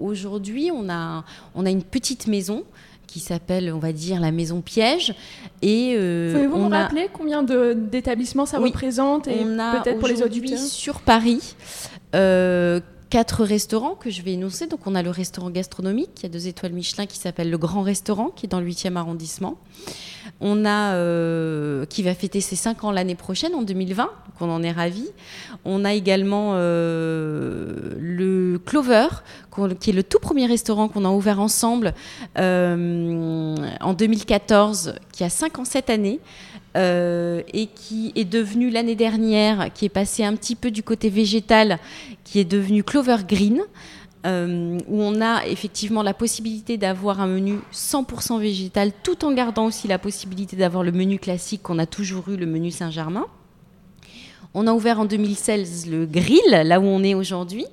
[0.00, 2.64] aujourd'hui, on a, on a une petite maison
[3.06, 5.14] qui s'appelle, on va dire, la maison piège.
[5.62, 11.00] Et euh, Pouvez-vous me rappeler combien d'établissements ça représente et peut-être pour les auditeurs sur
[11.00, 11.54] Paris.
[12.14, 12.80] Euh,
[13.10, 14.66] quatre restaurants que je vais énoncer.
[14.66, 17.82] Donc, on a le restaurant gastronomique, qui a deux étoiles Michelin, qui s'appelle le Grand
[17.82, 19.56] Restaurant, qui est dans le 8e arrondissement.
[20.40, 24.50] On a, euh, qui va fêter ses 5 ans l'année prochaine, en 2020, donc on
[24.50, 25.08] en est ravis.
[25.64, 29.08] On a également euh, le Clover,
[29.80, 31.94] qui est le tout premier restaurant qu'on a ouvert ensemble
[32.38, 35.90] euh, en 2014, qui a 5 ans cette
[36.76, 41.78] et qui est devenu l'année dernière, qui est passé un petit peu du côté végétal,
[42.24, 43.62] qui est devenu Clover Green.
[44.26, 49.66] Euh, où on a effectivement la possibilité d'avoir un menu 100% végétal, tout en gardant
[49.66, 53.26] aussi la possibilité d'avoir le menu classique qu'on a toujours eu, le menu Saint-Germain.
[54.54, 57.66] On a ouvert en 2016 le grill, là où on est aujourd'hui.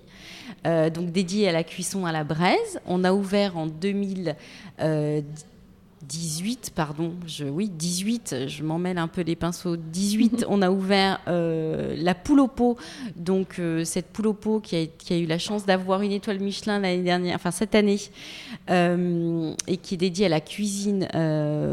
[0.67, 2.81] Euh, donc dédié à la cuisson à la braise.
[2.85, 4.35] On a ouvert en 2000,
[6.03, 9.75] 18, pardon, je, oui, 18, je m'emmêle un peu les pinceaux.
[9.75, 12.77] 18, on a ouvert euh, la poule au pot.
[13.15, 16.79] Donc, euh, cette poule au pot qui a, eu la chance d'avoir une étoile Michelin
[16.79, 17.99] l'année dernière, enfin cette année,
[18.69, 21.07] euh, et qui est dédiée à la cuisine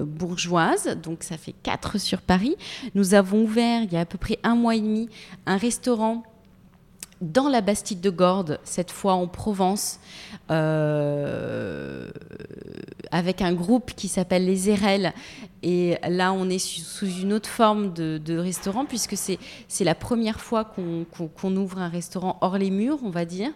[0.07, 0.99] bourgeoise.
[1.03, 2.57] Donc, ça fait 4 sur Paris.
[2.95, 5.09] Nous avons ouvert, il y a à peu près un mois et demi,
[5.47, 6.23] un restaurant
[7.21, 9.99] dans la Bastide de Gordes, cette fois en Provence,
[10.51, 12.11] euh,
[13.11, 15.13] avec un groupe qui s'appelle les Erelles.
[15.63, 20.65] Et là, on est sous une autre forme de, restaurant, puisque c'est la première fois
[20.65, 23.51] qu'on ouvre un restaurant hors les murs, on va dire,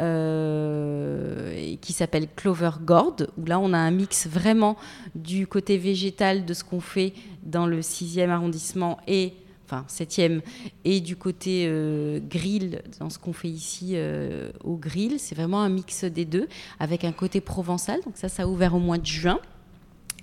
[0.00, 4.76] euh, qui s'appelle Clover Gordes, où là, on a un mix vraiment
[5.14, 9.34] du côté végétal de ce qu'on fait dans le 6e arrondissement et
[9.74, 10.42] enfin septième,
[10.84, 15.18] et du côté euh, grill, dans ce qu'on fait ici euh, au grill.
[15.18, 18.00] C'est vraiment un mix des deux, avec un côté provençal.
[18.04, 19.40] Donc ça, ça a ouvert au mois de juin.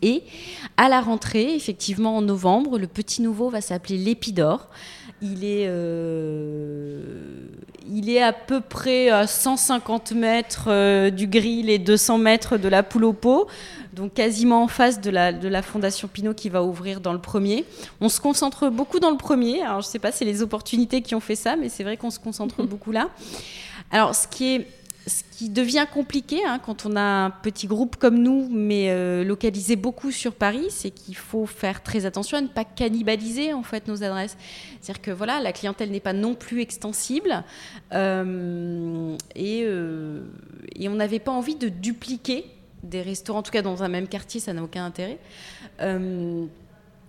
[0.02, 0.24] Et
[0.78, 4.70] à la rentrée, effectivement en novembre, le petit nouveau va s'appeler l'Épidore.
[5.22, 7.02] Il est, euh,
[7.88, 12.84] il est à peu près à 150 mètres du grill et 200 mètres de la
[12.84, 13.48] poule au pot
[13.94, 17.20] donc quasiment en face de la, de la Fondation Pinot qui va ouvrir dans le
[17.20, 17.66] premier.
[18.00, 19.62] On se concentre beaucoup dans le premier.
[19.62, 21.84] Alors je ne sais pas si c'est les opportunités qui ont fait ça, mais c'est
[21.84, 23.10] vrai qu'on se concentre beaucoup là.
[23.92, 24.68] Alors ce qui est
[25.08, 29.24] ce qui devient compliqué hein, quand on a un petit groupe comme nous, mais euh,
[29.24, 33.64] localisé beaucoup sur Paris, c'est qu'il faut faire très attention à ne pas cannibaliser en
[33.64, 34.38] fait nos adresses.
[34.80, 37.44] C'est-à-dire que voilà, la clientèle n'est pas non plus extensible
[37.94, 40.24] euh, euh,
[40.76, 42.46] et, on n'avait pas envie de dupliquer
[42.84, 45.20] des restaurants, en tout cas dans un même quartier, ça n'a aucun intérêt.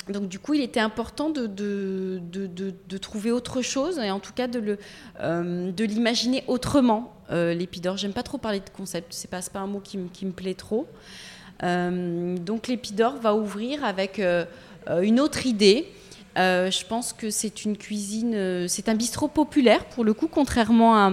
[0.08, 4.20] Euh, donc du coup, il était important de, de, de, trouver autre chose et en
[4.20, 4.78] tout cas de,
[5.20, 7.14] euh, l'imaginer autrement.
[7.30, 10.26] Euh, l'épidore, j'aime pas trop parler de concept, c'est pas, pas un mot qui, qui
[10.26, 10.86] me plaît trop.
[11.62, 14.20] Euh, donc l'épidore va ouvrir avec
[15.02, 15.86] une autre idée
[16.38, 20.28] euh, je pense que c'est une cuisine, euh, c'est un bistrot populaire pour le coup,
[20.28, 21.12] contrairement à,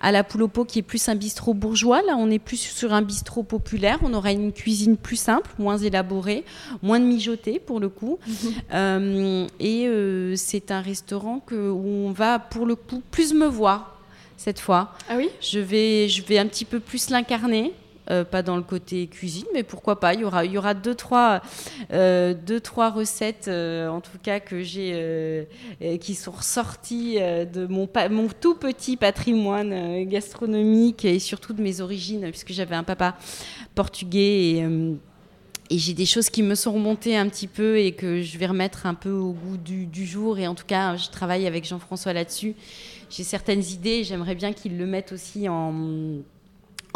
[0.00, 2.02] à, la poule au pot qui est plus un bistrot bourgeois.
[2.02, 3.98] Là, on est plus sur un bistrot populaire.
[4.02, 6.44] On aura une cuisine plus simple, moins élaborée,
[6.82, 8.18] moins de mijoter pour le coup.
[8.74, 9.88] euh, et
[10.36, 14.00] c'est un restaurant que, où on va pour le coup plus me voir
[14.36, 14.94] cette fois.
[15.08, 15.30] Ah oui?
[15.40, 17.72] Je vais, je vais un petit peu plus l'incarner.
[18.08, 20.14] Euh, pas dans le côté cuisine, mais pourquoi pas.
[20.14, 21.42] Il y aura, il y aura deux, trois,
[21.92, 25.46] euh, deux, trois recettes, euh, en tout cas, que j'ai,
[26.00, 27.88] qui sont ressorties de mon,
[28.40, 33.16] tout petit patrimoine gastronomique et surtout de mes origines, puisque j'avais un papa
[33.74, 34.66] portugais et
[35.68, 38.46] et j'ai des choses qui me sont remontées un petit peu et que je vais
[38.46, 40.38] remettre un peu au goût du, du jour.
[40.38, 42.54] Et en tout cas, je travaille avec Jean-François là-dessus.
[43.10, 44.04] J'ai certaines idées.
[44.04, 46.22] J'aimerais bien qu'il le mette aussi en,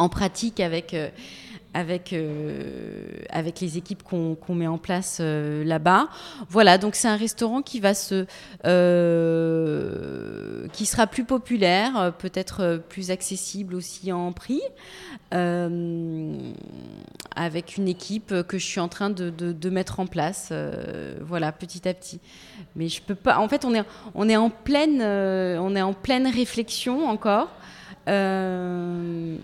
[0.00, 1.10] en pratique avec, euh,
[1.74, 6.08] avec, euh, avec les équipes qu'on met en place euh, là-bas.
[6.48, 8.24] Voilà, donc c'est un restaurant qui va se,
[10.72, 14.62] qui sera plus populaire, peut-être plus accessible aussi en prix,
[17.36, 20.52] avec une équipe que je suis en train de, de, mettre en place,
[21.20, 22.20] voilà, petit à petit.
[22.74, 23.38] Mais je peux pas.
[23.38, 23.84] En fait, on est,
[24.14, 27.48] on est en pleine, on est en pleine réflexion encore.
[28.10, 29.36] Euh,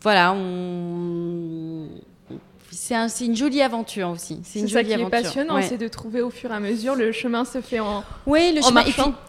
[0.00, 0.36] voilà,
[2.70, 4.40] c'est une jolie aventure aussi.
[4.44, 7.44] C'est ça qui est passionnant, c'est de trouver au fur et à mesure le chemin
[7.44, 8.04] se fait en.
[8.26, 8.84] Oui, le chemin.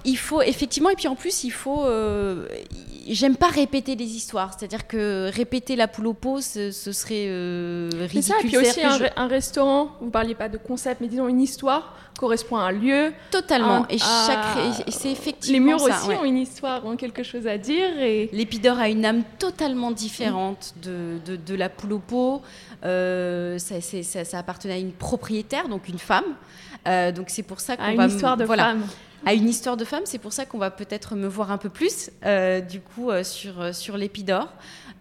[0.06, 1.86] il faut effectivement, et puis en plus, il faut.
[1.86, 2.48] Euh,
[3.16, 7.90] j'aime pas répéter les histoires, c'est-à-dire que répéter la poule au pot, ce, serait euh,
[7.92, 8.22] ridicule.
[8.22, 9.90] C'est ça, et puis aussi un, un, restaurant.
[10.02, 13.14] Vous parliez pas de concept, mais disons une histoire correspond à un lieu.
[13.32, 13.86] Totalement.
[13.90, 17.98] et chaque, c'est effectivement Les murs aussi ont une histoire, ont quelque chose à dire.
[18.00, 18.30] Et...
[18.34, 22.42] L'épidore a une âme totalement différente de, de, la poule au pot.
[22.84, 26.36] Euh, ça, ça, appartenait à une propriétaire, donc une femme,
[27.14, 28.84] donc c'est pour ça qu'on va une histoire de voilà, femme.
[29.26, 30.04] à une histoire de femme.
[30.06, 33.24] C'est pour ça qu'on va peut-être me voir un peu plus, euh, du coup, euh,
[33.24, 34.50] sur, euh, sur l'Épidore.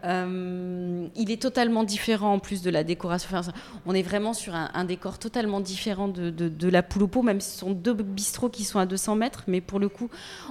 [0.04, 3.28] Euh, il est totalement différent en plus de la décoration.
[3.86, 7.72] On est vraiment sur un, décor totalement différent de, la poule même si ce sont
[7.72, 9.44] deux bistrots qui sont à 200 mètres.
[9.46, 10.08] Mais pour le coup,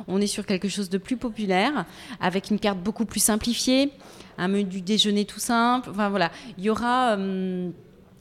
[0.08, 1.86] on est sur quelque chose de plus populaire,
[2.20, 3.92] avec une carte beaucoup plus simplifiée,
[4.38, 5.90] un menu du déjeuner tout simple.
[5.90, 7.16] Enfin voilà, il y aura.
[7.18, 7.72] euh,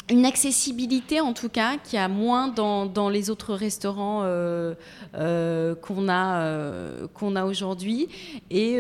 [0.09, 4.75] une accessibilité en tout cas qui a moins dans, dans les autres restaurants euh,
[5.17, 8.09] euh, qu'on a, euh, qu'on a aujourd'hui.
[8.51, 8.79] Et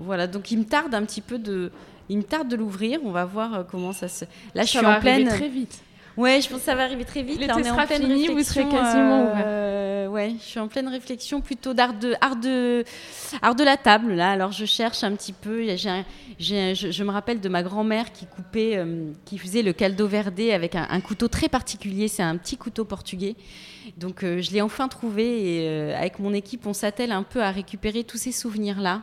[0.00, 1.70] voilà, donc il me tarde un petit peu de...
[2.08, 4.24] Il me tarde de l'ouvrir, on va voir comment ça se...
[4.54, 5.26] Là, je suis en pleine...
[5.26, 5.82] très vite.
[6.16, 7.38] Ouais, je pense que ça va arriver très vite.
[7.40, 10.68] L'été on est en sera pleine fini, vous serez quasiment euh, Ouais, je suis en
[10.68, 12.84] pleine réflexion plutôt d'art de, art de,
[13.42, 14.30] art de la table là.
[14.30, 15.76] Alors je cherche un petit peu.
[15.76, 16.04] j'ai un-
[16.38, 19.72] j'ai un- je, je me rappelle de ma grand-mère qui coupait, euh, qui faisait le
[19.74, 22.08] caldo verde avec un, un couteau très particulier.
[22.08, 23.34] C'est un petit couteau portugais.
[23.98, 27.50] Donc euh, je l'ai enfin trouvé et avec mon équipe, on s'attelle un peu à
[27.50, 29.02] récupérer tous ces souvenirs là.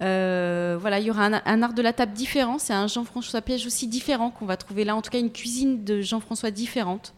[0.00, 2.58] Euh, voilà, il y aura un, un art de la table différent.
[2.58, 4.94] C'est un Jean-François Piège aussi différent qu'on va trouver là.
[4.94, 7.14] En tout cas, une cuisine de Jean-François différente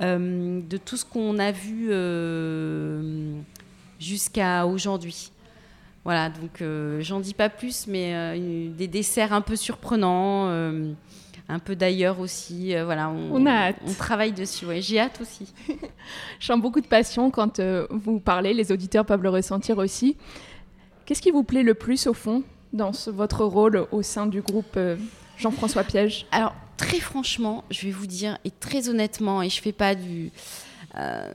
[0.00, 3.32] euh, de tout ce qu'on a vu euh,
[3.98, 5.30] jusqu'à aujourd'hui.
[6.04, 6.62] Voilà, donc
[7.00, 8.38] j'en dis pas plus, mais
[8.76, 12.74] des desserts un peu surprenants, un peu d'ailleurs aussi.
[12.84, 13.76] voilà, on, On a hâte.
[13.86, 14.66] on travaille dessus.
[14.66, 15.50] Ouais, j'ai hâte aussi.
[16.40, 20.18] Je sens beaucoup de passion quand vous parlez, les auditeurs peuvent le ressentir aussi.
[21.06, 24.76] Qu'est-ce qui vous plaît le plus au fond dans votre rôle au sein du groupe
[24.76, 24.96] euh,
[25.36, 26.26] Jean-François Piège?
[26.32, 30.30] Alors, très franchement, je vais vous dire, et très honnêtement, et je fais pas du.
[30.96, 31.32] euh,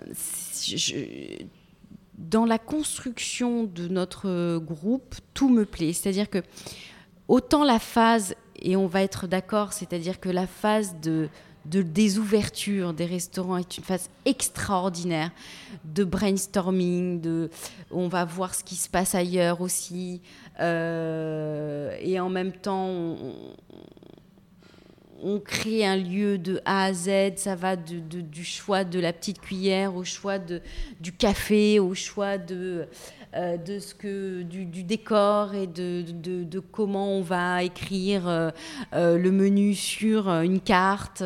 [2.18, 5.94] dans la construction de notre groupe, tout me plaît.
[5.94, 6.40] C'est-à-dire que
[7.28, 11.30] autant la phase, et on va être d'accord, c'est-à-dire que la phase de,
[11.70, 15.32] de des ouvertures des restaurants est une phase extraordinaire
[15.86, 17.50] de brainstorming, de
[17.92, 20.22] on va voir ce qui se passe ailleurs aussi,
[20.60, 22.88] euh, et en même temps
[25.22, 29.12] on, crée un lieu de A à Z, ça va de- du choix de la
[29.12, 30.62] petite cuillère au choix de,
[31.02, 32.88] du café, au choix de,
[33.36, 38.28] euh, de ce que, du, du décor et de, de- de comment on va écrire
[38.28, 38.50] euh,
[38.94, 41.24] euh, le menu sur une carte.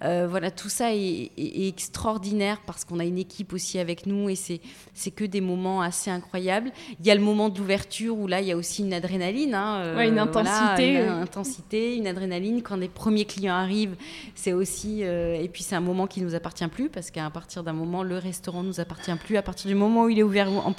[0.00, 1.30] voilà, tout ça est,
[1.68, 4.60] extraordinaire parce qu'on a une équipe aussi avec nous et c'est
[4.94, 6.70] c'est que des moments assez incroyables.
[7.00, 9.54] Il y a le moment de l'ouverture où là, il y a aussi une adrénaline.
[9.54, 10.94] hein, Ouais, une voilà, intensité.
[11.02, 12.62] une intensité, une adrénaline.
[12.62, 13.96] Quand les premiers clients arrivent,
[14.34, 15.02] c'est aussi.
[15.02, 18.16] et puis, c'est un moment qui nous appartient plus parce qu'à partir d'un moment, le
[18.18, 19.36] restaurant nous appartient plus.
[19.36, 20.72] À partir du moment où il est ouvert au, en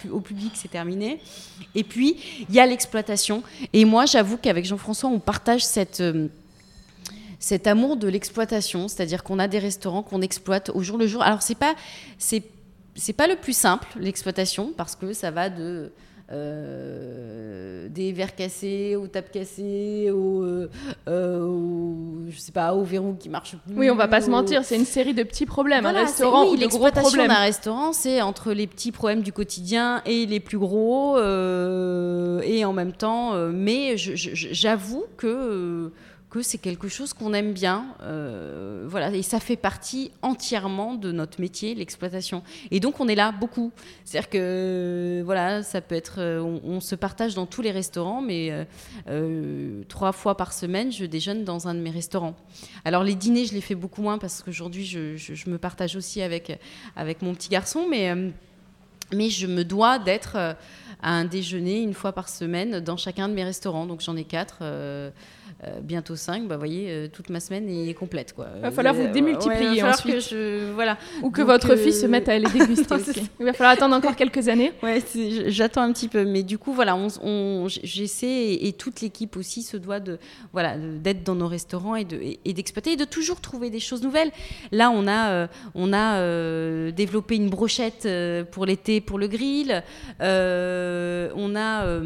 [0.54, 1.20] c'est terminé.
[1.76, 2.18] Et puis,
[2.50, 3.44] il y a l'exploitation.
[3.74, 6.02] Et moi, j'avoue qu'avec Jean-François, on partage cette.
[6.02, 6.28] euh,
[7.40, 11.22] cet amour de l'exploitation, c'est-à-dire qu'on a des restaurants qu'on exploite au jour le jour.
[11.22, 11.76] Alors c'est pas
[12.18, 15.92] c'est pas le plus simple l'exploitation parce que ça va de
[16.32, 20.70] euh, des verres cassés aux tables cassées aux, euh,
[21.08, 21.96] euh, aux-
[22.30, 24.76] je sais pas aux verrous qui marchent plus Oui, on va pas se mentir, c'est
[24.76, 25.82] une série de petits problèmes.
[25.84, 29.32] voilà, un restaurant c'est- oui, ou l'exploitation d'un restaurant, c'est entre les petits problèmes du
[29.32, 33.34] quotidien et les plus gros, euh, et en même temps.
[33.54, 35.92] mais j'avoue que
[36.30, 41.13] que c'est quelque chose qu'on aime bien, euh, voilà, et ça fait partie entièrement de
[41.13, 42.44] notre métier, l'exploitation.
[42.70, 43.72] Et donc on est là beaucoup.
[44.04, 48.68] C'est-à-dire que voilà, ça peut être, euh, on, se partage dans tous les restaurants, mais
[49.08, 52.36] euh, trois fois par semaine, je déjeune dans un de mes restaurants.
[52.84, 56.60] Alors les dîners, je les fais beaucoup moins parce qu'aujourd'hui, je, me partage aussi avec,
[56.98, 58.13] avec mon petit garçon, mais,
[59.13, 60.58] mais je me dois d'être à
[61.02, 63.86] un déjeuner une fois par semaine dans chacun de mes restaurants.
[63.86, 64.62] Donc j'en ai quatre.
[65.63, 68.34] Euh, bientôt 5, bah, voyez, euh, toute ma semaine est complète.
[68.34, 68.46] Quoi.
[68.62, 70.13] Va falloir vous Euh, démultiplier ouais, va ensuite.
[70.13, 70.98] que je, voilà.
[71.24, 73.30] Ou que Donc, votre fils se mette à les déguster c'est aussi.
[73.39, 74.72] Il va falloir attendre encore quelques années.
[74.84, 75.02] Ouais,
[75.48, 79.36] j'attends un petit peu, mais du coup voilà, on, on- j'essaie et, et toute l'équipe
[79.36, 80.20] aussi se doit de
[80.54, 83.80] voilà d'être dans nos restaurants et de et, et d'exploiter et de toujours trouver des
[83.80, 84.32] choses nouvelles.
[84.72, 86.22] Là, on a on a
[86.91, 88.08] développé une brochette
[88.52, 89.84] pour l'été pour le grill.
[90.20, 92.00] On a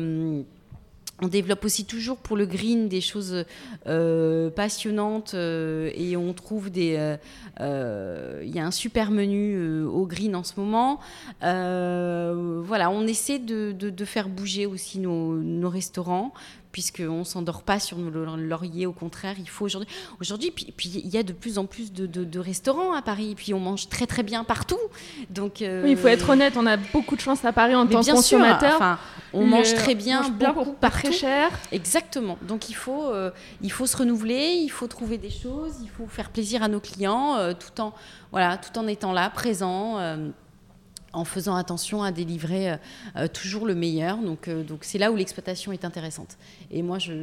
[1.21, 3.45] on développe aussi toujours pour le green des choses
[3.87, 7.17] euh, passionnantes euh, et on trouve des.
[7.59, 10.99] euh, Il y a un super menu au green en ce moment.
[11.41, 16.33] Voilà, on essaie de, faire bouger aussi nos restaurants,
[16.71, 19.89] puisqu'on ne s'endort pas sur le laurier, au contraire, il faut aujourd'hui.
[20.19, 23.35] Aujourd'hui, puis, puis il y a de plus en plus de, de, restaurants à Paris,
[23.35, 24.79] puis on mange très très bien partout.
[25.29, 27.85] Donc, euh, Oui, il faut être honnête, on a beaucoup de chance à Paris en
[27.87, 28.75] tant que consommateur.
[28.75, 28.99] enfin,
[29.33, 31.51] on mange très bien, beaucoup, pas très cher.
[31.71, 32.37] Exactement.
[32.41, 33.31] Donc il faut, euh,
[33.61, 36.79] il faut se renouveler, il faut trouver des choses, il faut faire plaisir à nos
[36.79, 37.93] clients, euh, tout en
[38.31, 39.97] voilà, tout en étant là, présent
[41.13, 42.77] en faisant attention à délivrer euh,
[43.15, 44.17] euh, toujours le meilleur.
[44.17, 46.37] Donc, euh, donc c'est là où l'exploitation est intéressante.
[46.71, 47.13] Et moi, je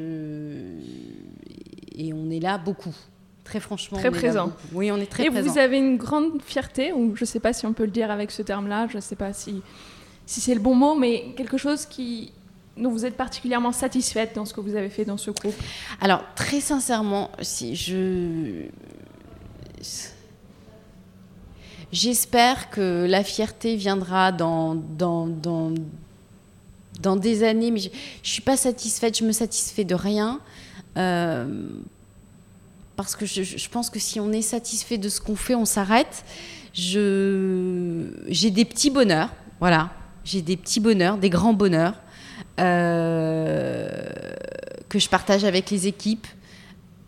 [1.95, 2.95] et on est là beaucoup.
[3.45, 4.53] Très franchement, très présent.
[4.73, 5.47] Oui, on est très et présent.
[5.47, 7.91] Et vous avez une grande fierté, ou je ne sais pas si on peut le
[7.91, 9.63] dire avec ce terme-là, je ne sais pas si,
[10.27, 12.33] si c'est le bon mot, mais quelque chose qui,
[12.77, 15.55] dont vous êtes particulièrement satisfaite dans ce que vous avez fait dans ce groupe?
[16.03, 18.67] Alors, très sincèrement, si je
[21.93, 25.73] J'espère que la fierté viendra dans, dans, dans,
[27.01, 30.41] dans des années, mais je ne suis pas satisfaite, je me satisfais de rien.
[30.97, 31.69] Euh,
[32.97, 35.65] parce que je, je, pense que si on est satisfait de ce qu'on fait, on
[35.65, 36.25] s'arrête.
[36.75, 39.31] J'ai des petits bonheurs,
[39.61, 39.91] voilà.
[40.25, 41.95] J'ai des petits bonheurs, des grands bonheurs
[42.61, 43.89] euh,
[44.89, 46.27] que je partage avec les équipes.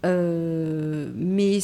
[0.07, 1.59] Euh, mais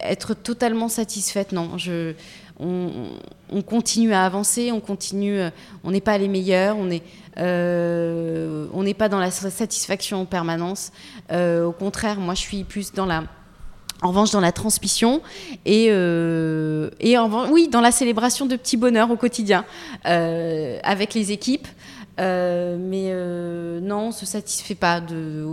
[0.00, 1.78] être totalement satisfaite, non.
[1.78, 2.14] Je,
[2.60, 5.40] on, continue à avancer, on continue,
[5.82, 6.88] on n'est pas les meilleurs, on
[7.38, 10.92] euh, n'est pas dans la satisfaction en permanence.
[11.32, 13.24] Euh, au contraire, moi, je suis plus dans la
[14.02, 15.22] en revanche, dans la transmission
[15.64, 19.64] et, euh, et en, oui, dans la célébration de petits bonheurs au quotidien
[20.04, 21.66] avec les équipes.
[22.20, 25.02] Euh, mais euh, non, on se satisfait pas.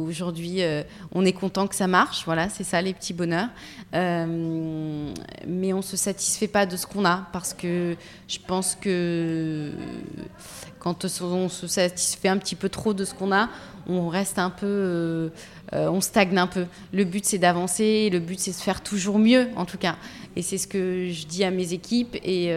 [0.07, 2.23] Aujourd'hui, euh, on est content que ça marche.
[2.25, 3.49] Voilà, c'est ça les petits bonheurs.
[3.93, 7.95] mais on se satisfait pas de ce qu'on a parce que
[8.27, 9.71] je pense que
[10.81, 13.49] quand on se satisfait un petit peu trop de ce qu'on a,
[13.87, 15.31] on reste un peu,
[15.71, 16.65] on stagne un peu.
[16.91, 19.95] Le but c'est d'avancer, le but c'est de faire toujours mieux en tout cas.
[20.35, 22.53] Et c'est ce que je dis à mes équipes et,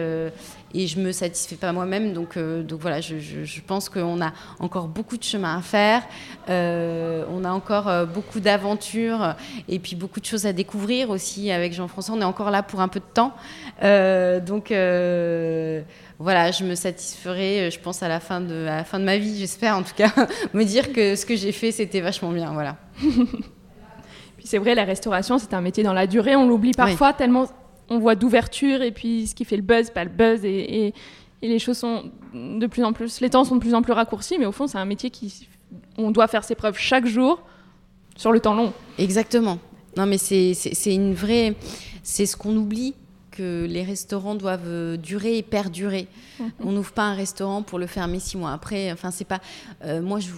[0.75, 2.13] et je me satisfais pas moi-même.
[2.13, 6.03] Donc, euh, donc voilà, je, je, pense qu'on a encore beaucoup de chemin à faire.
[6.49, 9.35] Euh, on a encore euh, beaucoup d'aventures
[9.69, 12.15] et puis beaucoup de choses à découvrir aussi avec Jean-François.
[12.15, 13.33] On est encore là pour un peu de temps.
[14.45, 14.73] donc
[16.19, 19.17] voilà, je me satisferai, je pense, à la fin de, à la fin de ma
[19.17, 20.11] vie, j'espère en tout cas,
[20.53, 22.53] me dire que ce que j'ai fait, c'était vachement bien.
[22.53, 22.77] Voilà.
[23.01, 26.35] Puis c'est vrai, la restauration, c'est un métier dans la durée.
[26.35, 27.47] On l'oublie parfois tellement
[27.89, 30.43] on voit d'ouverture et puis ce qui fait le buzz, pas le buzz.
[30.43, 30.93] Et,
[31.41, 34.39] les choses sont de plus en plus, les temps sont de plus en plus raccourcis,
[34.39, 35.47] mais au fond, c'est un métier qui,
[35.95, 37.39] on doit faire ses preuves chaque jour
[38.15, 38.73] sur le temps long.
[38.97, 39.59] Exactement.
[39.95, 40.55] Non, mais c'est
[40.87, 41.53] une vraie,
[42.01, 42.95] c'est ce qu'on oublie
[43.35, 46.07] que les restaurants doivent euh, durer et perdurer.
[46.59, 48.91] On n'ouvre pas un restaurant pour le fermer six mois après.
[48.91, 49.39] Enfin, c'est pas.
[49.83, 50.29] Euh, moi, je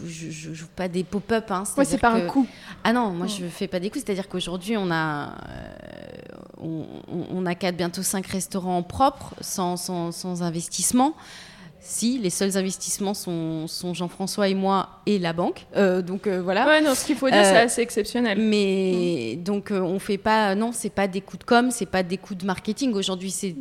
[0.49, 1.51] ne joue pas des pop-up.
[1.51, 2.47] Hein, c'est pas un coup.
[2.83, 4.03] Ah non, moi, je fais pas des coups.
[4.05, 5.35] C'est-à-dire qu'aujourd'hui, on a.
[5.49, 6.87] Euh,
[7.31, 11.15] on, a quatre, bientôt cinq restaurants propres, sans, sans, sans investissement
[11.88, 15.65] si les seuls investissements sont, Jean-François et moi et la banque.
[15.77, 16.67] Euh, donc euh, voilà.
[16.67, 18.38] Ouais, non, ce qu'il faut dire, c'est euh, assez exceptionnel.
[18.41, 19.43] Mais mm.
[19.43, 22.41] donc on fait pas, non, c'est pas des coups de com, c'est pas des coups
[22.41, 22.93] de marketing.
[22.93, 23.55] Aujourd'hui, c'est,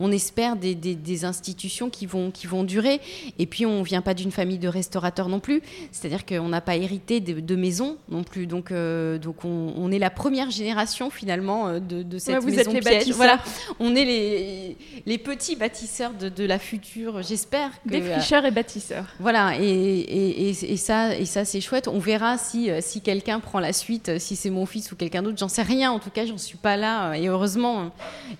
[0.00, 3.00] on espère des, des, institutions qui vont, qui vont durer.
[3.38, 5.62] Et puis on vient pas d'une famille de restaurateurs non plus.
[5.92, 8.48] C'est-à-dire qu'on n'a pas hérité de, de maisons non plus.
[8.48, 12.80] Donc, donc on, est la première génération finalement de, de cette vous maison êtes les
[12.80, 13.16] Bâtisseurs.
[13.16, 13.38] Voilà,
[13.78, 14.76] on est les,
[15.06, 19.04] les petits bâtisseurs de, de la future j'espère que défricheurs et bâtisseurs.
[19.20, 21.86] Voilà, et, et, ça, et ça c'est chouette.
[21.86, 24.96] On verra si, euh, si quelqu'un prend la suite, euh, si c'est mon fils ou
[24.96, 25.36] quelqu'un d'autre.
[25.36, 25.92] J'en sais rien.
[25.92, 27.14] En tout cas, j'en suis pas là.
[27.14, 27.90] Et heureusement,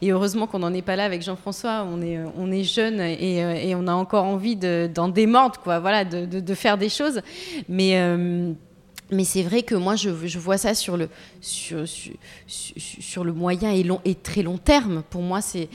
[0.01, 1.87] et heureusement qu'on n'en est pas là avec Jean-François.
[1.93, 5.79] On est, on est jeune et, et, on a encore envie d'en démordre, quoi.
[5.79, 7.21] Voilà, de, de, faire des choses.
[7.69, 8.53] Mais euh,
[9.11, 11.09] mais c'est vrai que moi, je, vois ça sur le,
[11.41, 11.85] sur,
[12.47, 15.03] sur, le moyen et, long, et très long terme.
[15.11, 15.69] Pour moi, c'est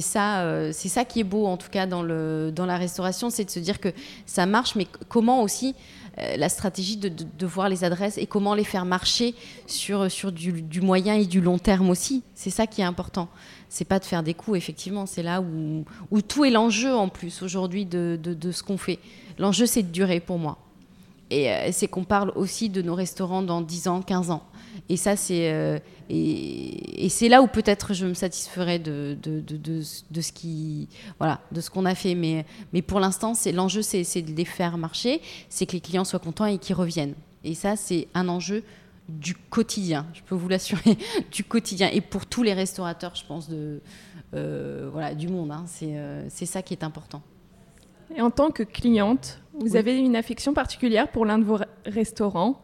[0.00, 3.28] ça, euh, c'est ça qui est beau, en tout cas, dans, le, dans la restauration,
[3.28, 3.90] c'est de se dire que
[4.24, 5.74] ça marche, mais comment aussi
[6.18, 9.34] euh, la stratégie de, de, voir les adresses et comment les faire marcher
[9.66, 12.22] sur, sur du, du moyen et du long terme aussi.
[12.34, 13.28] C'est ça qui est important.
[13.68, 15.04] C'est pas de faire des coups, effectivement.
[15.04, 18.98] C'est là où, où tout est l'enjeu, en plus, aujourd'hui, de, de ce qu'on fait.
[19.38, 20.58] L'enjeu, c'est de durer pour moi.
[21.30, 24.42] Et euh, c'est qu'on parle aussi de nos restaurants dans 10 ans, 15 ans.
[24.88, 25.78] Et ça, c'est euh,
[26.08, 31.40] et, c'est là où peut-être je me satisferais de, de, de, de, ce qui voilà
[31.52, 32.16] de ce qu'on a fait.
[32.16, 36.04] Mais, mais pour l'instant, c'est l'enjeu, c'est, de les faire marcher, c'est que les clients
[36.04, 37.14] soient contents et qu'ils reviennent.
[37.44, 38.64] Et ça, c'est un enjeu
[39.08, 40.06] du quotidien.
[40.12, 40.98] Je peux vous l'assurer,
[41.30, 41.88] du quotidien.
[41.92, 43.80] Et pour tous les restaurateurs, je pense de
[44.34, 45.52] euh, voilà du monde.
[45.52, 47.22] Hein, c'est ça qui est important.
[48.16, 52.60] Et en tant que cliente, vous avez une affection particulière pour l'un de vos restaurants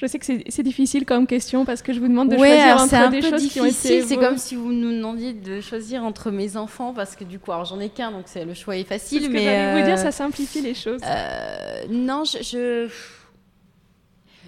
[0.00, 3.10] je sais que c'est difficile comme question parce que je vous demande de choisir entre
[3.10, 4.00] des choses qui ont été.
[4.00, 7.52] C'est comme si vous nous demandiez de choisir entre mes enfants parce que du coup,
[7.52, 9.24] alors j'en ai qu'un donc le choix est facile.
[9.24, 11.02] Ce mais que vous dire, euh, ça simplifie les choses.
[11.04, 12.88] Euh, non, je,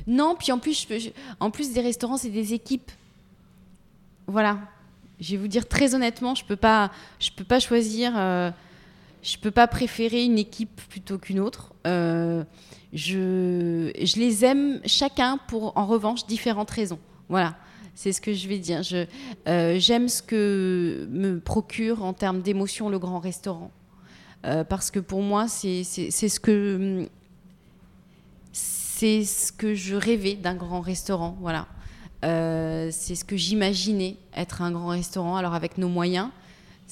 [0.06, 0.34] non.
[0.38, 2.90] Puis en plus, je, en plus des restaurants, c'est des équipes.
[4.26, 4.58] Voilà.
[5.20, 8.14] Je vais vous dire très honnêtement, je peux pas, je peux pas choisir.
[8.16, 8.50] Euh,
[9.22, 11.72] je peux pas préférer une équipe plutôt qu'une autre.
[11.86, 12.44] Euh,
[12.92, 16.98] je, les aime chacun pour, en revanche, différentes raisons.
[17.28, 17.56] Voilà,
[17.94, 18.82] c'est ce que je vais dire.
[19.46, 23.70] Euh, j'aime ce que me procure en termes d'émotion le grand restaurant.
[24.44, 27.06] Euh, parce que pour moi, c'est ce que
[28.52, 31.36] c'est ce que je rêvais d'un grand restaurant.
[31.40, 31.68] Voilà.
[32.22, 36.28] c'est ce que j'imaginais être un grand restaurant, alors avec nos moyens,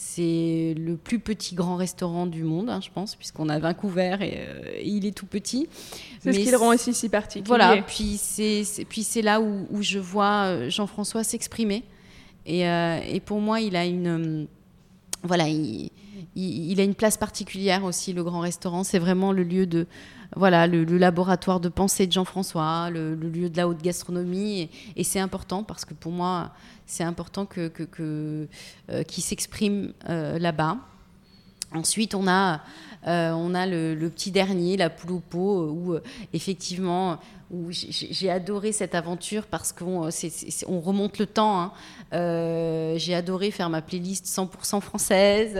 [0.03, 4.38] c'est le plus petit grand restaurant du monde, hein, je pense, puisqu'on a Vancouver et,
[4.38, 5.68] euh, il est tout petit.
[6.20, 7.46] C'est ce qui le rend aussi si particulier.
[7.46, 11.84] Voilà, puis c'est, puis c'est là où, je vois euh, Jean-François s'exprimer.
[12.46, 14.48] Et, euh, et, pour moi, il a une.
[15.23, 18.85] Voilà, il, a une place particulière aussi, le grand restaurant.
[18.85, 19.87] C'est vraiment le lieu de,
[20.37, 24.71] voilà, le, laboratoire de pensée de Jean-François, le, lieu de la haute gastronomie.
[24.97, 26.53] Et, c'est important parce que pour moi,
[26.87, 28.47] c'est important que, euh,
[29.07, 30.79] qu'il s'exprime euh, là-bas.
[31.73, 32.62] Ensuite, on a,
[33.07, 35.97] euh, on a le, petit dernier, la poule au pot, où
[36.33, 37.18] effectivement,
[37.51, 40.09] où j'ai adoré cette aventure parce qu'on
[40.68, 41.61] on remonte le temps.
[41.61, 41.72] Hein.
[42.12, 45.59] Euh, j'ai adoré faire ma playlist 100% française.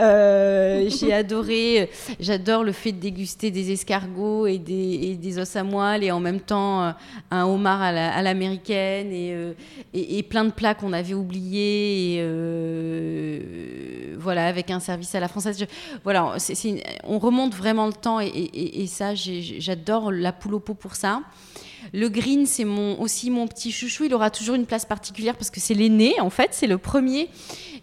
[0.00, 5.64] Euh, j'ai adoré, j'adore le fait de déguster des escargots et des, des, os à
[5.64, 6.92] moelle et en même temps euh,
[7.32, 9.54] un homard à l'américaine et,
[9.92, 12.16] et, plein de plats qu'on avait oubliés.
[12.16, 12.22] Et,
[14.18, 15.66] voilà, avec un service à la française.
[16.04, 16.36] voilà,
[17.02, 21.23] on remonte vraiment le temps et, et ça, j'adore la poule au pot pour ça.
[21.92, 24.04] Le green, c'est mon, aussi mon petit chouchou.
[24.04, 27.28] Il aura toujours une place particulière parce que c'est l'aîné, en fait, c'est le premier.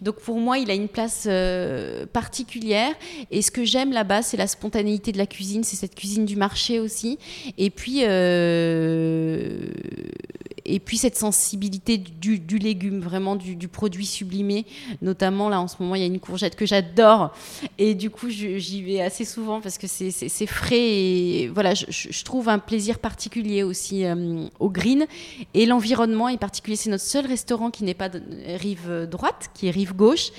[0.00, 2.92] Donc pour moi, il a une place euh, particulière.
[3.30, 6.36] Et ce que j'aime là-bas, c'est la spontanéité de la cuisine, c'est cette cuisine du
[6.36, 7.18] marché aussi.
[7.58, 9.66] Et puis, euh,
[10.64, 14.66] et puis cette sensibilité du, légume, vraiment du, produit sublimé.
[15.00, 17.34] Notamment, là, en ce moment, il y a une courgette que j'adore.
[17.78, 20.78] Et du coup, j'y vais assez souvent parce que c'est frais.
[20.78, 25.06] Et voilà, je, trouve un plaisir particulier aussi euh, au green.
[25.54, 26.76] Et l'environnement est particulier.
[26.76, 28.22] C'est notre seul restaurant qui n'est pas de
[28.58, 30.30] rive droite, qui est rive gauche.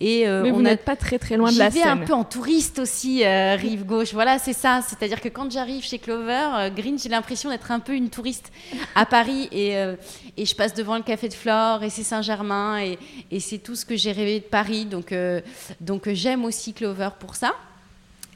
[0.00, 2.24] Et euh, Mais vous n'êtes pas très très loin de la vais un peu en
[2.24, 4.12] touriste aussi, euh, rive gauche.
[4.12, 4.80] Voilà, c'est ça.
[4.86, 8.52] C'est-à-dire que quand j'arrive chez Clover, Green, j'ai l'impression d'être un peu une touriste
[8.94, 9.48] à Paris.
[9.52, 9.96] Et euh,
[10.36, 13.84] et, je passe devant le café de Flore et c'est Saint-Germain et, c'est tout ce
[13.84, 14.84] que j'ai rêvé de Paris.
[14.84, 15.40] Donc, euh,
[15.80, 17.54] donc j'aime aussi Clover pour ça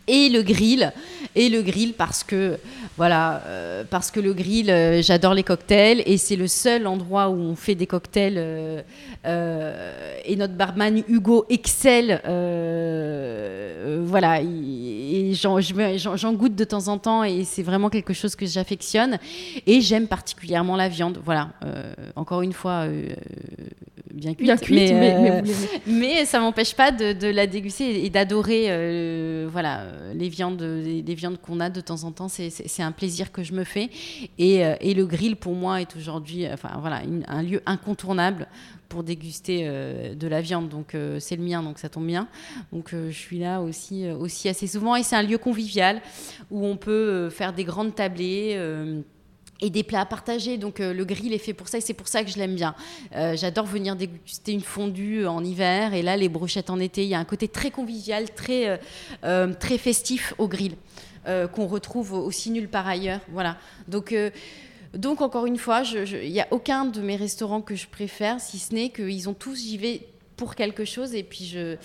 [0.06, 0.92] et le grill
[1.34, 2.58] et le grill parce que
[2.98, 7.40] voilà euh, parce que le grill j'adore les cocktails et c'est le seul endroit où
[7.40, 8.84] on fait des cocktails
[9.24, 12.20] et notre barman Hugo excelle
[14.04, 19.18] voilà et j'en goûte de temps en temps et c'est vraiment quelque chose que j'affectionne.
[19.66, 21.50] Et j'aime particulièrement la viande voilà
[22.16, 22.86] encore une fois
[24.12, 25.42] bien cuite, mais, mais,
[25.86, 28.68] mais, ça m'empêche pas de, de, la déguster et d'adorer
[29.50, 33.42] voilà les viandes, les, viandes qu'on a de temps en temps, c'est un plaisir que
[33.42, 33.90] je me fais.
[34.38, 38.46] Et, euh, et le grill, pour moi, est aujourd'hui enfin, voilà, un lieu incontournable
[38.88, 40.68] pour déguster euh, de la viande.
[40.68, 42.28] Donc, euh, c'est le mien, donc ça tombe bien.
[42.72, 44.96] Donc, je suis là aussi, aussi assez souvent.
[44.96, 46.00] Et c'est un lieu convivial
[46.50, 48.56] où on peut faire des grandes tablées
[49.60, 50.58] et des plats à partager.
[50.58, 52.54] Donc euh, le grill est fait pour ça et c'est pour ça que je l'aime
[52.54, 52.74] bien.
[53.14, 57.02] Euh, j'adore venir déguster une fondue en hiver et là les brochettes en été.
[57.02, 58.80] Il y a un côté très convivial, très,
[59.24, 60.76] euh, très festif au grill
[61.54, 63.20] qu'on retrouve aussi nulle part ailleurs.
[63.32, 63.56] Voilà.
[63.88, 64.14] Donc
[64.96, 68.58] donc encore une fois, il n'y a aucun de mes restaurants que je préfère, si
[68.58, 70.02] ce n'est qu'ils ont tous, j'y vais
[70.36, 71.76] pour quelque chose et puis je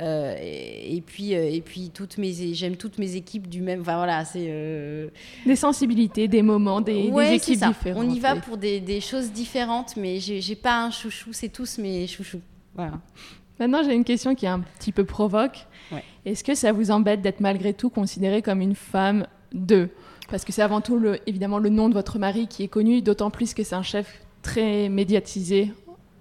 [0.00, 3.96] euh, et, puis euh, et puis toutes mes j'aime toutes mes équipes du même enfin
[3.96, 5.08] voilà c'est euh,
[5.46, 9.96] des sensibilités des moments des, équipes différentes on y va pour des, des choses différentes
[9.96, 12.40] mais j'ai pas un chouchou c'est tous mes chouchous.
[12.74, 13.00] Voilà.
[13.58, 15.66] Maintenant j'ai une question qui est un petit peu provoque.
[16.26, 19.88] Est-ce que ça vous embête d'être malgré tout considérée comme une femme de?
[20.30, 23.30] Parce que c'est avant tout évidemment le nom de votre mari qui est connu d'autant
[23.30, 25.72] plus que c'est un chef très médiatisé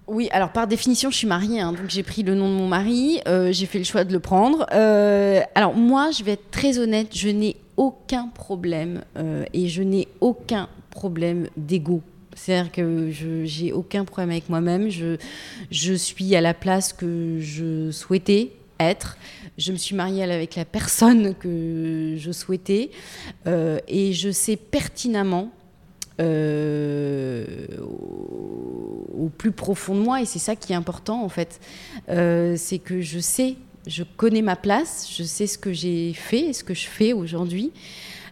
[0.08, 2.68] oui, alors par définition, je suis mariée, hein, donc j'ai pris le nom de mon
[2.68, 4.66] mari, euh, j'ai fait le choix de le prendre.
[4.74, 9.82] Euh, alors moi, je vais être très honnête, je n'ai aucun problème euh, et je
[9.82, 12.02] n'ai aucun problème d'ego.
[12.36, 17.90] C'est-à-dire que je j'ai aucun problème avec moi-même, je suis à la place que je
[17.92, 19.18] souhaitais être.
[19.58, 22.92] Je me suis mariée avec la personne que je souhaitais
[23.46, 25.52] et je sais pertinemment
[26.20, 26.26] au,
[29.38, 31.60] plus profond de moi, et c'est ça qui est important en fait,
[32.08, 33.56] c'est que je sais,
[33.88, 37.14] je connais ma place, je sais ce que j'ai fait et ce que je fais
[37.14, 37.72] aujourd'hui.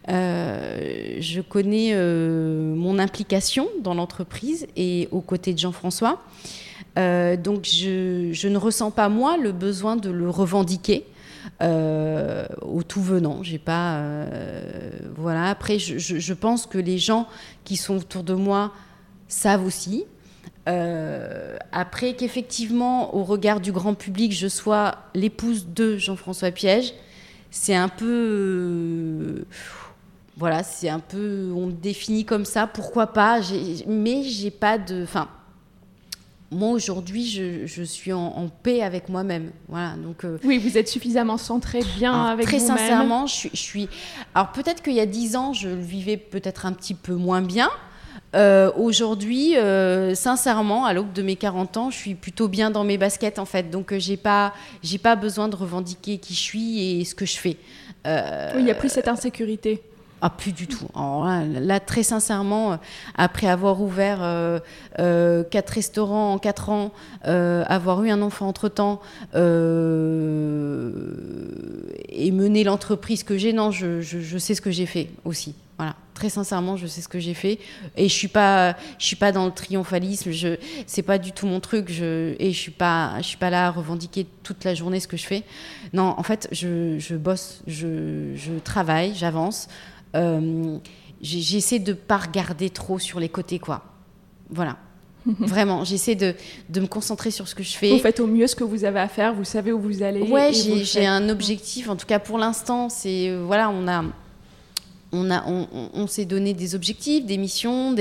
[0.10, 6.22] Euh, je connais euh, mon implication dans l'entreprise et aux côtés de Jean-François.
[6.98, 11.06] Euh, donc je, ne ressens pas moi le besoin de le revendiquer.
[11.62, 13.44] au tout venant.
[13.44, 14.02] J'ai pas,
[15.16, 15.50] voilà.
[15.50, 17.28] Après, je, pense que les gens
[17.64, 18.72] qui sont autour de moi
[19.28, 20.06] savent aussi.
[20.66, 26.94] après qu'effectivement, au regard du grand public, je sois l'épouse de Jean-François Piège,
[27.52, 29.46] c'est un peu
[30.42, 33.42] voilà, c'est un peu, on définit comme ça, pourquoi pas,
[33.88, 35.28] mais j'ai pas de, enfin,
[36.52, 37.28] moi aujourd'hui,
[37.66, 39.96] je, suis en, paix avec moi-même, voilà.
[39.96, 42.60] Donc euh, oui, vous êtes suffisamment centré, bien avec vous-même.
[42.60, 43.88] Très sincèrement, je, suis.
[44.36, 47.42] Alors peut-être qu'il y a dix ans, je le vivais peut-être un petit peu moins
[47.42, 47.70] bien.
[48.36, 52.84] Euh, aujourd'hui, euh, sincèrement, à l'aube de mes 40 ans, je suis plutôt bien dans
[52.84, 53.70] mes baskets en fait.
[53.70, 57.38] Donc j'ai pas, j'ai pas besoin de revendiquer qui je suis et ce que je
[57.38, 57.58] fais.
[58.06, 58.12] oui,
[58.58, 59.82] il n'y a plus cette insécurité.
[60.24, 60.86] Ah, plus du tout.
[60.96, 62.76] là, très sincèrement, euh,
[63.16, 64.60] après avoir ouvert euh,
[65.00, 66.92] euh, quatre restaurants en quatre ans,
[67.24, 69.02] avoir eu un enfant entre-temps
[69.34, 69.40] et
[72.32, 75.56] mener l'entreprise que j'ai, non, je, sais ce que j'ai fait aussi.
[75.78, 77.58] Voilà, très sincèrement, je sais ce que j'ai fait
[77.98, 80.30] et je suis pas, je suis pas dans le triomphalisme.
[80.30, 81.92] Je, c'est pas du tout mon truc.
[81.92, 85.08] Je, et je suis pas, je suis pas là à revendiquer toute la journée ce
[85.08, 85.42] que je fais.
[85.94, 89.68] Non, en fait, je, bosse, je, je travaille, j'avance.
[90.16, 90.78] Euh,
[91.22, 93.84] j'essaie de pas regarder trop sur les côtés, quoi.
[94.50, 94.78] Voilà.
[95.26, 96.34] Vraiment, j'essaie de,
[96.70, 97.92] de, me concentrer sur ce que je fais.
[97.92, 100.22] Vous faites au mieux ce que vous avez à faire, vous savez où vous allez.
[100.24, 104.04] Ouais, j'ai un objectif, en tout cas pour l'instant, c'est euh, voilà, on a
[105.12, 107.96] on, a, on, s'est donné des objectifs, des missions,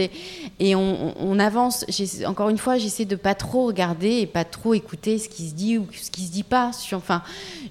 [0.59, 1.85] et on, on avance.
[2.27, 5.55] Encore une fois, j'essaie de pas trop regarder et pas trop écouter ce qui se
[5.55, 6.71] dit ou ce qui se dit pas.
[6.93, 7.23] Enfin,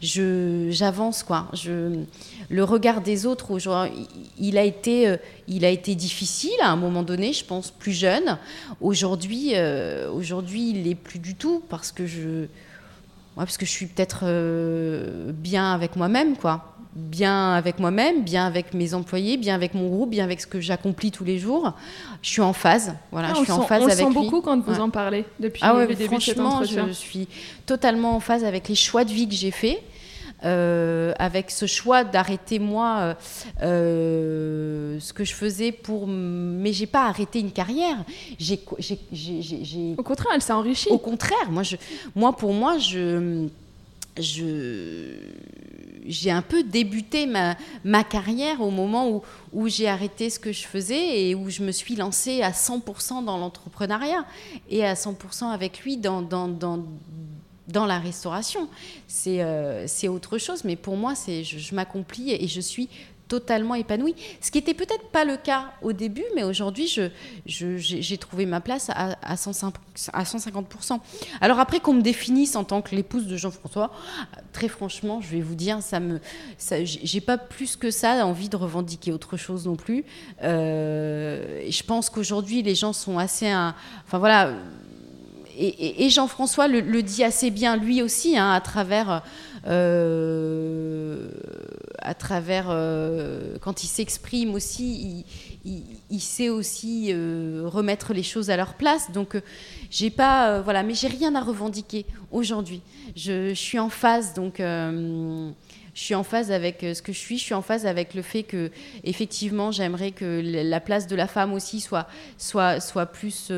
[0.01, 1.47] j'avance quoi.
[1.53, 2.03] Je,
[2.49, 3.57] le regard des autres,
[4.37, 5.17] il a été, euh,
[5.47, 7.31] il a été difficile à un moment donné.
[7.31, 8.37] Je pense plus jeune.
[8.81, 12.47] Aujourd'hui, euh, aujourd'hui, il l'est plus du tout parce que je,
[13.35, 18.73] parce que je suis peut-être euh, bien avec moi-même, quoi bien avec moi-même, bien avec
[18.73, 21.73] mes employés, bien avec mon groupe, bien avec ce que j'accomplis tous les jours.
[22.21, 22.95] Je suis en phase.
[23.11, 25.61] Voilà, ah, je suis en phase on avec sent beaucoup quand vous en parlez depuis
[25.63, 27.27] ah le début franchement, je suis
[27.65, 29.81] totalement en phase avec les choix de vie que j'ai faits.
[30.45, 33.13] Euh, avec ce choix d'arrêter moi euh,
[33.61, 37.97] euh, ce que je faisais pour mais j'ai pas arrêté une carrière
[38.39, 38.57] j'ai
[39.97, 41.75] au contraire elle s'est enrichie au contraire moi je
[42.15, 43.49] moi pour moi je
[44.17, 45.17] je
[46.10, 49.22] j'ai un peu débuté ma, carrière au moment
[49.53, 53.24] où, j'ai arrêté ce que je faisais et où je me suis lancée à 100%
[53.24, 54.26] dans l'entrepreneuriat
[54.70, 56.28] et à 100% avec lui dans,
[57.74, 58.68] la restauration.
[59.07, 62.89] C'est euh, c'est autre chose, mais pour moi, je, je m'accomplis et je suis
[63.30, 64.15] totalement épanouie.
[64.41, 66.93] Ce qui n'était peut-être pas le cas au début, mais aujourd'hui,
[67.45, 70.99] j'ai trouvé ma place à, à, 150%.
[71.39, 73.91] Alors après qu'on me définisse en tant que l'épouse de Jean-François,
[74.51, 76.19] très franchement, je vais vous dire, ça me,
[76.84, 80.03] j'ai pas plus que ça envie de revendiquer autre chose non plus.
[80.43, 84.53] Euh, je pense qu'aujourd'hui, les gens sont assez, enfin voilà.
[85.61, 89.21] Et, Jean-François le, dit assez bien lui aussi, hein, à travers
[89.68, 91.30] euh,
[91.99, 95.26] à travers, euh, quand il s'exprime aussi,
[95.66, 99.12] il, sait aussi euh, remettre les choses à leur place.
[99.12, 99.36] Donc,
[99.89, 102.82] j'ai pas, voilà, mais j'ai rien à revendiquer aujourd'hui.
[103.16, 104.55] Je, suis en phase, donc.
[104.60, 105.51] je
[105.93, 108.43] suis en phase avec ce que je suis, je suis en phase avec le fait
[108.43, 108.72] que,
[109.03, 112.07] effectivement, j'aimerais que la place de la femme aussi soit,
[112.38, 113.51] soit, soit plus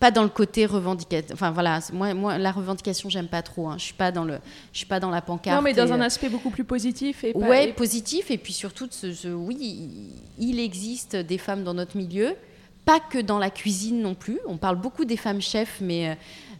[0.00, 1.32] pas dans le côté revendicatif.
[1.32, 3.68] Enfin voilà, moi, moi la revendication j'aime pas trop.
[3.68, 3.76] Hein.
[3.78, 4.38] Je suis pas dans le,
[4.72, 5.56] je suis pas dans la pancarte.
[5.56, 7.32] Non, mais dans un euh, aspect beaucoup plus positif et.
[7.34, 12.34] ouais, positif et puis surtout, ce, oui, il existe des femmes dans notre milieu,
[12.84, 14.38] pas que dans la cuisine non plus.
[14.46, 16.14] On parle beaucoup des femmes chefs, mais euh,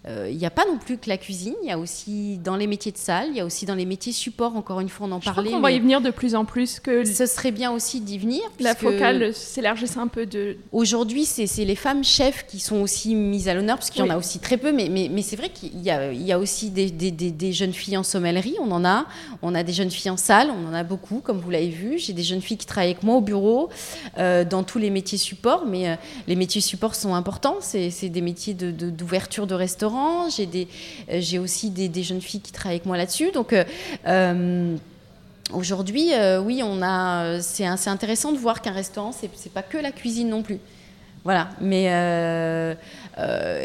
[0.06, 2.66] il n'y a pas non plus que la cuisine, il y a aussi dans les
[2.66, 5.12] métiers de salle, il y a aussi dans les métiers support, encore une fois, on
[5.12, 5.54] en Je parlait.
[5.54, 6.80] on va y venir de plus en plus.
[6.80, 8.42] que Ce serait bien aussi d'y venir.
[8.60, 10.56] La focale s'élargisse un peu de...
[10.72, 14.10] Aujourd'hui, c'est les femmes chefs qui sont aussi mises à l'honneur, parce qu'il y en
[14.10, 16.90] a aussi très peu, mais, mais, mais c'est vrai qu'il y, y a, aussi des,
[16.90, 19.06] des, des, jeunes filles en sommellerie, on en a,
[19.42, 21.98] on a des jeunes filles en salle, on en a beaucoup, comme vous l'avez vu.
[21.98, 23.70] J'ai des jeunes filles qui travaillent avec moi au bureau,
[24.18, 25.94] euh, dans tous les métiers support, mais euh,
[26.26, 30.28] les métiers support sont importants, c'est des métiers d'ouverture de, de restaurant restaurant.
[31.08, 33.30] J'ai aussi des, jeunes filles qui travaillent avec moi là-dessus.
[33.32, 33.54] Donc
[35.52, 36.10] Aujourd'hui,
[36.44, 37.40] oui, on a.
[37.40, 40.58] C'est intéressant de voir qu'un restaurant, c'est pas que la cuisine non plus.
[41.22, 41.50] Voilà.
[41.60, 41.84] Mais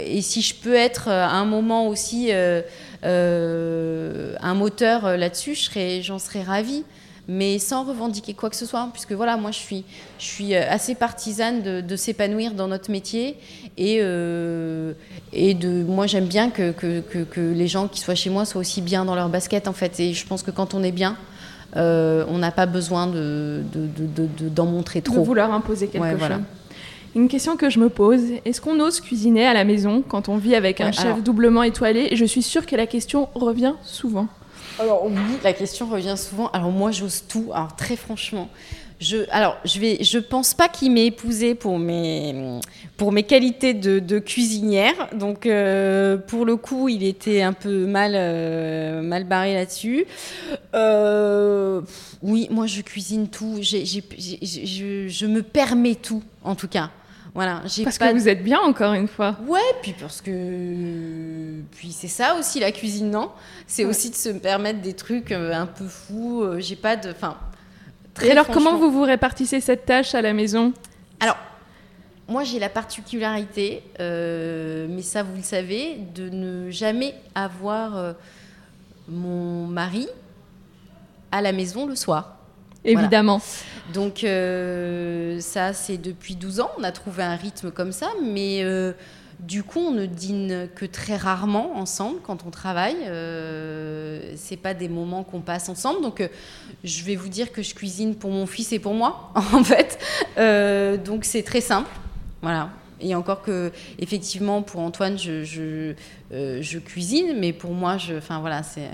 [0.05, 5.55] et si je peux être à un moment aussi un moteur là-dessus,
[6.01, 6.83] j'en serais ravie
[7.29, 9.85] mais sans revendiquer quoi que ce soit, puisque voilà, moi je suis,
[10.17, 13.37] je suis euh, assez partisane de, s'épanouir dans notre métier
[13.77, 14.93] et, euh,
[15.31, 18.61] et de, moi j'aime bien que, que, que, les gens qui soient chez moi soient
[18.61, 19.99] aussi bien dans leur basket en fait.
[19.99, 21.17] Et je pense que quand on est bien,
[21.77, 25.19] euh, on n'a pas besoin d'en de, de, montrer trop.
[25.19, 26.29] De vouloir imposer quelque chose.
[27.15, 30.37] Une question que je me pose, est-ce qu'on ose cuisiner à la maison quand on
[30.37, 32.07] vit avec un chef doublement étoilé?
[32.09, 34.27] Et je suis sûre que la question revient souvent.
[34.79, 36.47] Alors oui, la question revient souvent.
[36.51, 37.51] Alors moi, j'ose tout.
[37.53, 38.49] Alors très franchement,
[39.01, 42.59] je, alors je vais, je pense pas qu'il m'ait épousé pour mes,
[42.95, 44.93] pour mes qualités de, cuisinière.
[45.13, 50.05] Donc euh, pour le coup, il était un peu mal, euh, mal barré là-dessus.
[50.73, 51.81] Euh,
[52.21, 53.57] oui, moi je cuisine tout.
[53.61, 56.89] je, je me permets tout, en tout cas.
[57.33, 59.37] Voilà, parce que vous êtes bien encore une fois.
[59.47, 63.31] Ouais, puis parce que puis c'est ça aussi la cuisine, non?
[63.67, 66.41] C'est aussi de se permettre des trucs euh, un peu fous.
[66.41, 67.37] Euh, j'ai pas de, enfin.
[68.23, 70.73] Et alors comment vous vous répartissez cette tâche à la maison?
[71.19, 71.37] Alors.
[72.27, 78.13] Moi, j'ai la particularité, euh, mais ça, vous le savez, de ne jamais avoir
[79.07, 80.07] mon mari
[81.31, 82.38] à la maison le soir.
[82.85, 83.41] Évidemment.
[83.93, 88.59] Donc euh, ça, c'est depuis 12 ans, on a trouvé un rythme comme ça, mais
[88.63, 88.93] euh,
[89.39, 92.97] du coup, on ne dîne que très rarement ensemble quand on travaille.
[93.07, 96.01] Euh, c'est pas des moments qu'on passe ensemble.
[96.01, 96.27] Donc,
[96.83, 99.97] je vais vous dire que je cuisine pour mon fils et pour moi, en fait.
[101.03, 101.89] donc, c'est très simple.
[102.41, 102.69] Voilà.
[103.01, 105.93] Et encore que, effectivement, pour Antoine, je, je,
[106.31, 108.89] je cuisine, mais pour moi, je, enfin voilà, c'est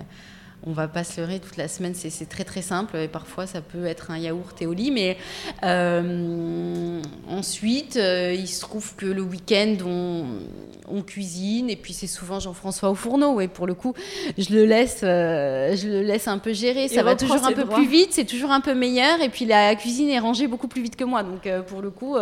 [0.68, 3.62] on va pas se leurrer toute la semaine, c'est très très simple et parfois ça
[3.62, 4.92] peut être un yaourt et au lit.
[4.92, 5.18] Mais
[5.64, 12.40] euh, ensuite, euh, il se trouve que le week-end on, cuisine et puis c'est souvent
[12.40, 13.94] Jean-François au fourneau et pour le coup,
[14.40, 16.88] je le laisse, euh, je le laisse un peu gérer.
[16.88, 19.76] Ça va toujours un peu plus vite, c'est toujours un peu meilleur et puis la
[19.76, 21.22] cuisine est rangée beaucoup plus vite que moi.
[21.22, 22.16] Donc pour le coup,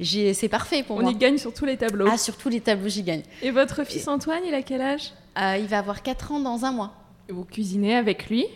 [0.00, 1.08] c'est parfait pour moi.
[1.08, 2.08] On y gagne sur tous les tableaux.
[2.10, 3.22] Ah, sur tous les tableaux, j'y gagne.
[3.42, 5.12] Et votre fils Antoine, il a quel âge?
[5.36, 7.05] Il va avoir 4 ans dans un mois.
[7.28, 8.46] Vous cuisinez avec lui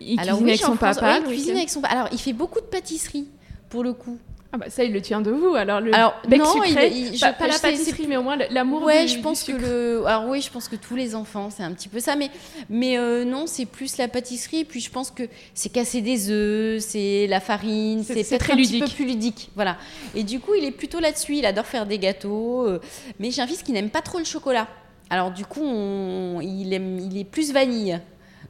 [0.00, 3.28] Il Alors, cuisine avec son papa cuisine avec son Alors, il fait beaucoup de pâtisserie,
[3.68, 4.18] pour le coup.
[4.54, 5.56] Ah bah ça, il le tient de vous.
[5.56, 8.84] Alors le alors, bec non, sucré, il, pas, pas la pâtisserie, mais au moins l'amour
[8.84, 10.06] ouais, du, je pense que le.
[10.06, 12.30] Alors oui, je pense que tous les enfants, c'est un petit peu ça, mais
[12.70, 14.60] mais euh, non, c'est plus la pâtisserie.
[14.60, 18.54] Et puis je pense que c'est casser des œufs, c'est la farine, c'est peut-être un
[18.54, 18.84] ludique.
[18.84, 19.76] petit peu plus ludique, voilà.
[20.14, 21.34] Et du coup, il est plutôt là-dessus.
[21.34, 22.80] Il adore faire des gâteaux, euh,
[23.18, 24.68] mais j'ai un fils qui n'aime pas trop le chocolat.
[25.10, 25.64] Alors du coup,
[26.42, 27.98] il aime, il est plus vanille.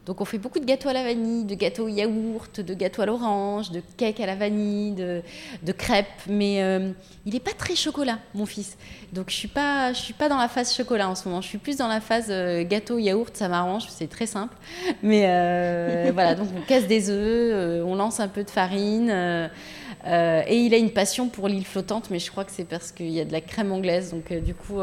[0.05, 3.01] Donc on fait beaucoup de gâteaux à la vanille, de gâteaux au yaourt, de gâteaux
[3.01, 6.05] à l'orange, de cake à la vanille, de, crêpes.
[6.27, 6.91] Mais euh,
[7.25, 8.77] il n'est pas très chocolat, mon fils.
[9.13, 11.41] Donc je suis pas, je suis pas dans la phase chocolat en ce moment.
[11.41, 13.35] Je suis plus dans la phase euh, gâteau yaourt.
[13.35, 14.55] Ça m'arrange, c'est très simple.
[15.01, 19.09] Mais euh, voilà, donc on casse des œufs, on lance un peu de farine.
[19.09, 23.09] et il a une passion pour l'île flottante, mais je crois que c'est parce qu'il
[23.09, 24.11] y a de la crème anglaise.
[24.11, 24.81] Donc du coup,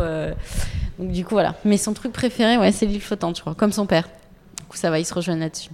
[0.98, 1.54] donc du coup voilà.
[1.64, 4.08] Mais son truc préféré, ouais, c'est l'île flottante, je crois, comme son père
[4.76, 5.70] ça va, ils se rejoignent là-dessus.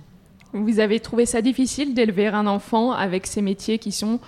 [0.53, 4.19] Vous avez trouvé ça difficile d'élever un enfant avec ces métiers qui sont,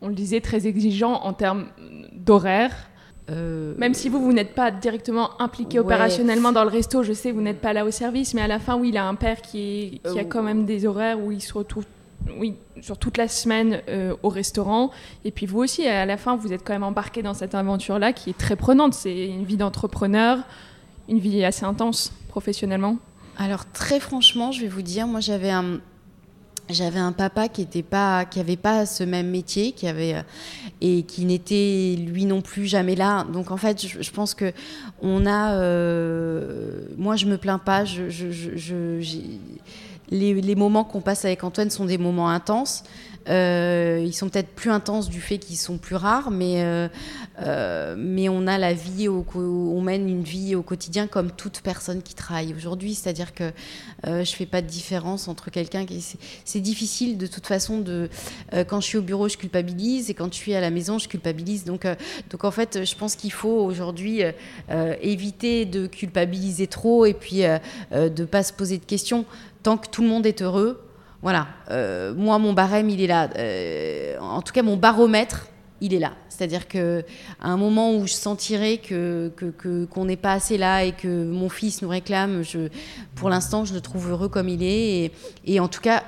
[0.00, 1.66] on le disait, très exigeants en termes
[2.12, 2.72] d'horaire
[3.30, 7.32] euh, Même si vous, vous n'êtes pas directement impliqué opérationnellement dans le resto, je sais,
[7.32, 9.40] vous n'êtes pas là au service, mais à la fin, oui, il a un père
[9.40, 11.84] qui, qui a quand même des horaires où il se retrouve
[12.38, 14.90] oui, sur toute la semaine euh, au restaurant.
[15.24, 18.12] Et puis vous aussi, à la fin, vous êtes quand même embarqué dans cette aventure-là
[18.12, 18.94] qui est très prenante.
[18.94, 20.38] C'est une vie d'entrepreneur,
[21.08, 22.96] une vie assez intense professionnellement.
[23.38, 25.80] Alors très franchement, je vais vous dire, moi j'avais un,
[26.68, 30.22] j'avais un papa qui était pas, qui avait pas ce même métier, qui avait euh,
[30.80, 33.24] et qui n'était lui non plus jamais là.
[33.24, 34.52] Donc en fait, je, pense que
[35.00, 37.84] on a, euh, moi je me plains pas.
[37.84, 38.04] Je,
[40.10, 42.84] les, les, moments qu'on passe avec Antoine sont des moments intenses.
[43.28, 46.88] Euh, ils sont peut-être plus intenses du fait qu'ils sont plus rares, mais, euh,
[47.40, 52.02] euh, mais on a la vie, on mène une vie au quotidien comme toute personne
[52.02, 52.94] qui travaille aujourd'hui.
[52.94, 53.52] C'est-à-dire que
[54.04, 56.04] je fais pas de différence entre quelqu'un qui.
[56.44, 58.08] C'est difficile de toute façon de.
[58.68, 61.08] quand je suis au bureau, je culpabilise, et quand je suis à la maison, je
[61.08, 61.64] culpabilise.
[61.64, 61.86] Donc,
[62.30, 64.22] donc en fait, je pense qu'il faut aujourd'hui
[65.00, 67.42] éviter de culpabiliser trop et puis
[67.92, 69.24] de pas se poser de questions.
[69.62, 70.80] Tant que tout le monde est heureux,
[71.22, 71.46] voilà.
[71.70, 73.30] Euh, moi, mon barème, il est là.
[73.36, 75.46] Euh, en tout cas, mon baromètre,
[75.80, 76.12] il est là.
[76.28, 77.04] C'est-à-dire que
[77.40, 79.32] à un moment où je sentirais que
[79.90, 82.42] qu'on n'est pas assez là et que mon fils nous réclame,
[83.14, 85.12] pour l'instant, je le trouve heureux comme il est.
[85.44, 86.02] Et, en tout cas,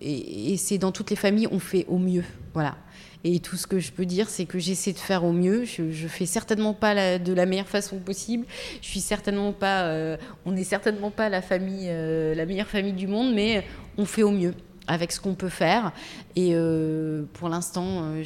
[0.00, 2.24] et, c'est dans toutes les familles, on fait au mieux.
[2.52, 2.76] Voilà.
[3.22, 5.64] Et tout ce que je peux dire, c'est que j'essaie de faire au mieux.
[5.64, 8.46] Je, je fais certainement pas de la meilleure façon possible.
[8.80, 10.16] Je suis certainement pas, euh,
[10.46, 13.64] on n'est certainement pas la famille, euh, la meilleure famille du monde, mais
[13.98, 14.54] on fait au mieux
[14.86, 15.92] avec ce qu'on peut faire.
[16.36, 18.24] Et euh, pour l'instant, euh,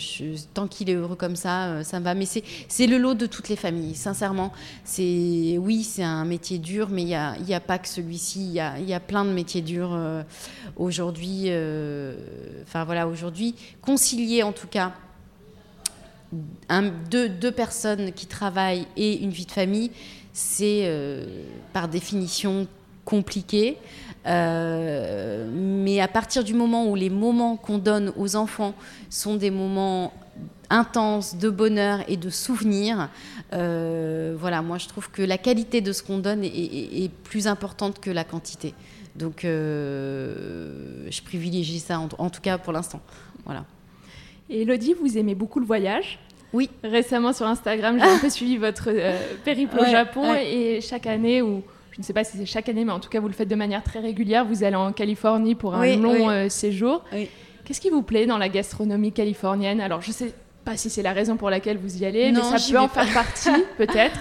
[0.54, 2.14] tant qu'il est heureux comme ça, euh, ça me va.
[2.14, 4.52] Mais c'est le lot de toutes les familles, sincèrement.
[4.98, 8.46] Oui, c'est un métier dur, mais il n'y a, a, pas que celui-ci.
[8.46, 9.98] Il y a, y a, plein de métiers durs
[10.76, 11.50] aujourd'hui.
[12.62, 14.92] Enfin voilà, aujourd'hui, concilier en tout cas
[17.10, 19.90] deux, deux, personnes qui travaillent et une vie de famille,
[20.32, 20.90] c'est
[21.72, 22.66] par définition
[23.04, 23.76] compliqué.
[24.26, 28.74] Euh, mais à partir du moment où les moments qu'on donne aux enfants
[29.10, 30.12] sont des moments
[30.70, 33.10] intenses de bonheur et de souvenirs,
[33.52, 38.00] euh, voilà, moi je trouve que la qualité de ce qu'on donne est, plus importante
[38.00, 38.74] que la quantité.
[39.14, 43.00] Donc euh, je privilégie ça, en, tout cas pour l'instant.
[43.44, 43.64] Voilà.
[44.48, 46.18] Et Elodie, vous aimez beaucoup le voyage?
[46.52, 46.70] Oui.
[46.82, 48.90] Récemment sur Instagram, j'ai un peu suivi votre
[49.44, 51.62] périple au Japon et chaque année ou
[51.94, 53.48] je ne sais pas si c'est chaque année, mais en tout cas, vous le faites
[53.48, 54.44] de manière très régulière.
[54.44, 57.04] Vous allez en Californie pour un long euh, séjour.
[57.64, 59.80] Qu'est-ce qui vous plaît dans la gastronomie californienne?
[59.80, 60.34] Alors, je ne sais
[60.64, 63.12] pas si c'est la raison pour laquelle vous y allez, mais ça peut en faire
[63.14, 64.18] partie, peut-être.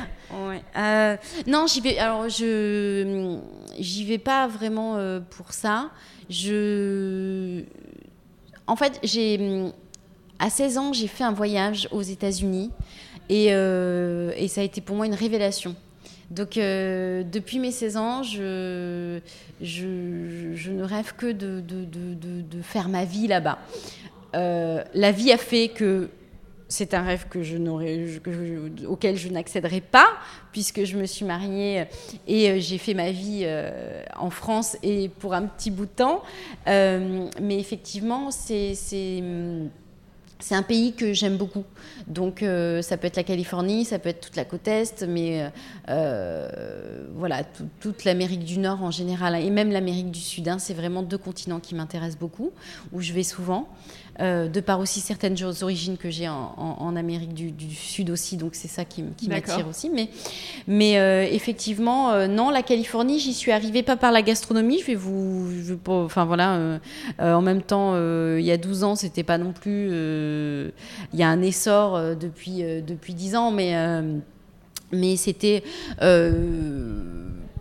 [0.78, 1.18] Euh,
[1.48, 1.98] non, j'y vais.
[1.98, 3.40] Alors, je
[3.80, 5.90] j'y vais pas vraiment euh, pour ça.
[6.30, 7.64] Je,
[8.68, 9.72] en fait, j'ai
[10.38, 12.70] à 16 ans, j'ai fait un voyage aux États-Unis
[13.30, 15.76] et, et ça a été pour moi une révélation.
[16.32, 19.20] Donc, euh, depuis mes 16 ans, je,
[19.62, 23.60] je, ne rêve que de, de, de, faire ma vie là-bas.
[24.36, 26.10] Euh, la vie a fait que
[26.68, 27.58] c'est un rêve que je
[28.88, 30.08] auquel je n'accéderai pas,
[30.52, 31.86] puisque je me suis mariée
[32.28, 33.46] et euh, j'ai fait ma vie
[34.16, 36.24] en France et pour un petit bout de temps.
[36.66, 38.74] mais effectivement, c'est
[40.40, 41.64] c'est un pays que j'aime beaucoup.
[42.08, 45.42] Donc euh, ça peut être la Californie, ça peut être toute la côte Est, mais
[45.42, 45.50] euh,
[45.90, 47.44] euh, voilà,
[47.80, 51.18] toute l'Amérique du Nord en général, et même l'Amérique du Sud, hein, c'est vraiment deux
[51.18, 52.52] continents qui m'intéressent beaucoup,
[52.92, 53.70] où je vais souvent.
[54.20, 58.68] Euh, de par aussi certaines origines que j'ai en, Amérique du, Sud aussi, donc c'est
[58.68, 59.90] ça qui, m'attire aussi.
[59.90, 60.10] Mais,
[60.68, 64.86] mais euh, effectivement, euh, non, la Californie, j'y suis arrivée pas par la gastronomie, je
[64.86, 65.50] vais vous...
[65.88, 66.80] enfin voilà,
[67.20, 67.98] en même temps,
[68.38, 69.88] il y a 12 ans, c'était pas non plus...
[69.88, 73.76] Il y a un essor depuis, depuis 10 ans, mais,
[74.92, 75.64] mais c'était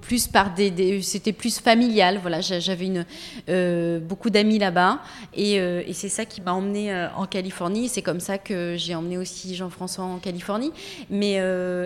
[0.03, 2.91] plus par des, c'était plus familial voilà j'avais
[3.49, 5.01] euh, beaucoup d'amis là-bas.
[5.35, 7.89] Et, euh, et c'est ça qui m'a emmené euh, en Californie.
[7.89, 10.73] C'est comme ça que j'ai emmené aussi Jean-François en Californie.
[11.11, 11.35] Mais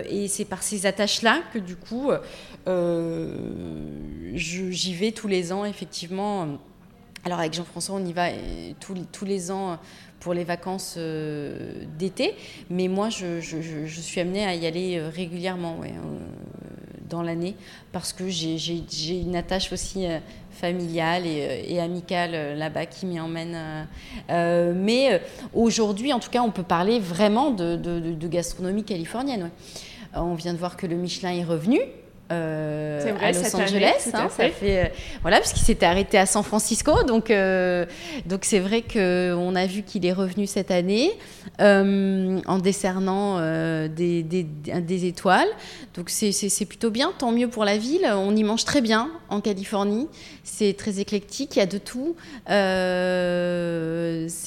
[0.09, 2.11] et c'est par ces attaches là que du coup
[4.33, 6.59] j'y vais tous les ans effectivement.
[7.23, 8.29] Alors avec Jean-François on y va
[8.79, 9.77] tous, les ans
[10.19, 12.35] pour les vacances d'été,
[12.69, 15.77] mais moi je, je, je, suis amenée à y aller régulièrement.
[15.79, 15.93] Ouais
[17.09, 17.55] dans l'année
[17.91, 20.19] parce que j'ai une attache aussi euh,
[20.51, 23.57] familiale et, euh, amicale euh, là-bas qui m'y emmène.
[24.29, 25.21] mais
[25.53, 29.49] aujourd'hui, en tout cas, on peut parler vraiment de, de gastronomie californienne.
[30.13, 31.79] On vient de voir que le Michelin est revenu.
[32.31, 34.11] Euh, à Los Angeles.
[34.13, 34.87] Hein, ça fait, euh,
[35.21, 37.03] voilà, puisqu'il s'était arrêté à San Francisco.
[37.03, 37.85] Donc, euh,
[38.25, 41.11] donc c'est vrai qu'on a vu qu'il est revenu cette année
[41.59, 43.39] en décernant
[43.87, 45.47] des, des, des, étoiles.
[45.95, 48.05] Donc c'est plutôt bien, tant mieux pour la ville.
[48.13, 50.09] On y mange très bien en Californie.
[50.43, 52.15] C'est très éclectique, il y a de tout.
[52.49, 52.53] Il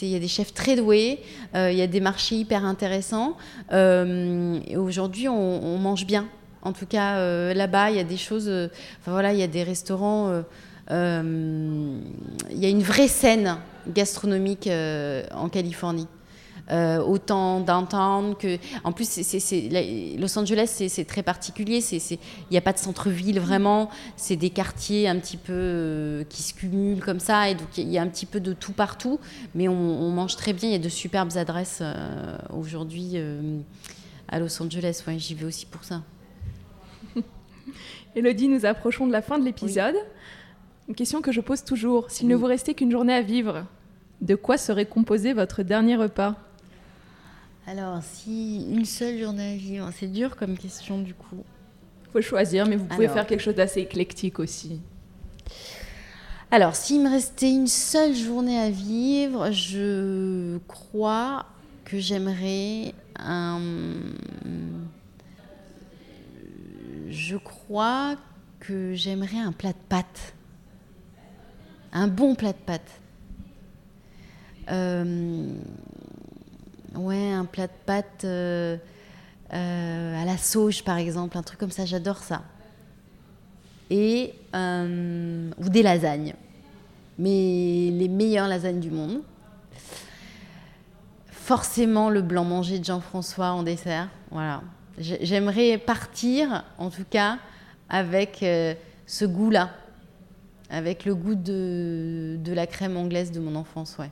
[0.09, 1.21] y a des chefs très doués,
[1.55, 3.37] il y a des marchés hyper intéressants.
[3.73, 6.29] et aujourd'hui, on, on mange bien
[6.63, 8.49] en tout cas, euh, là-bas, il y a des choses.
[8.49, 8.69] Euh,
[9.01, 10.43] enfin voilà, il y a des restaurants.
[10.91, 12.01] Euh,
[12.51, 13.59] il y a une vraie scène
[13.89, 16.09] gastronomique en Californie.
[16.69, 18.59] autant downtown que.
[18.85, 21.79] En plus, c'est, Los Angeles, c'est, très particulier.
[21.93, 22.19] Il
[22.51, 23.89] n'y a pas de centre-ville vraiment.
[24.17, 27.49] C'est des quartiers un petit peu qui se cumulent comme ça.
[27.49, 29.21] Et donc, il y a un petit peu de tout partout.
[29.55, 30.69] Mais on, mange très bien.
[30.69, 31.83] Il y a de superbes adresses
[32.53, 33.17] aujourd'hui
[34.29, 35.05] à Los Angeles.
[35.07, 36.03] Ouais, j'y vais aussi pour ça.
[38.17, 39.95] Elodie, nous approchons de la fin de l'épisode.
[40.89, 42.11] Une question que je pose toujours.
[42.11, 43.65] S'il ne vous restait qu'une journée à vivre,
[44.21, 46.35] de quoi serait composé votre dernier repas?
[47.67, 51.45] Alors, si une seule journée à vivre, c'est dur comme question du coup.
[52.13, 54.81] Faut choisir, mais vous pouvez faire quelque chose d'assez éclectique aussi.
[56.51, 61.47] Alors, s'il me restait une seule journée à vivre, je crois
[61.85, 63.61] que j'aimerais un.
[67.11, 68.15] Je crois
[68.61, 70.33] que j'aimerais un plat de pâtes.
[71.93, 73.01] Un bon plat de pâtes.
[74.71, 75.53] Euh,
[76.95, 78.77] ouais, un plat de pâtes euh,
[79.53, 82.43] euh, à la sauge, par exemple, un truc comme ça, j'adore ça.
[83.91, 86.35] Et, ou des lasagnes.
[87.19, 89.23] Mais les meilleures lasagnes du monde.
[91.27, 94.09] Forcément le blanc manger de Jean-François en dessert.
[94.31, 94.63] Voilà.
[95.01, 97.39] J'aimerais partir, en tout cas,
[97.89, 98.45] avec
[99.07, 99.71] ce goût-là.
[100.69, 104.11] Avec le goût de, de la crème anglaise de mon enfance, ouais.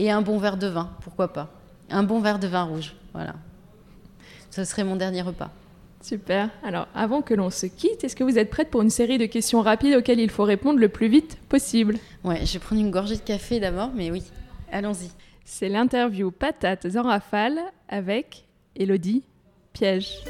[0.00, 1.52] Et un bon verre de vin, pourquoi pas.
[1.88, 3.36] Un bon verre de vin rouge, voilà.
[4.50, 5.52] Ce serait mon dernier repas.
[6.00, 6.50] Super.
[6.64, 9.26] Alors, avant que l'on se quitte, est-ce que vous êtes prête pour une série de
[9.26, 11.98] questions rapides auxquelles il faut répondre le plus vite possible?
[12.24, 14.24] Ouais, je vais prendre une gorgée de café d'abord, mais oui,
[14.72, 15.10] allons-y.
[15.44, 19.22] C'est l'interview Patates en rafale avec Elodie
[19.78, 20.24] Piège.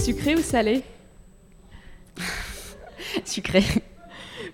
[0.00, 0.84] Sucré ou salé?
[3.24, 3.64] Sucré.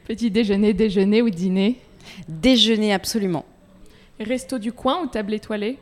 [0.07, 1.79] Petit déjeuner, déjeuner ou dîner?
[2.29, 3.45] Déjeuner, absolument.
[4.19, 5.79] Resto du coin ou table étoilée?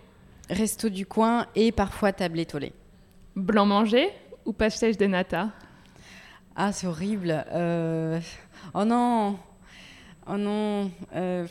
[0.49, 2.73] Resto du coin et parfois table étoilée.
[3.37, 4.09] Blanc manger
[4.45, 5.51] ou pastéis de nata?
[6.57, 7.45] Ah, c'est horrible.
[7.53, 8.19] Euh,
[8.75, 9.39] oh non
[10.27, 11.47] Oh non euh,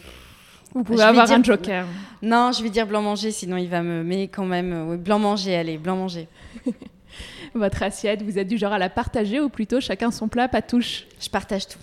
[0.73, 1.85] Vous pouvez avoir un joker.
[2.21, 4.03] Non, je vais dire blanc manger, sinon il va me...
[4.03, 6.27] Mais quand même, blanc manger, allez, blanc manger.
[7.55, 10.61] Votre assiette, vous êtes du genre à la partager ou plutôt chacun son plat, pas
[10.61, 11.07] touche?
[11.19, 11.79] Je partage tout.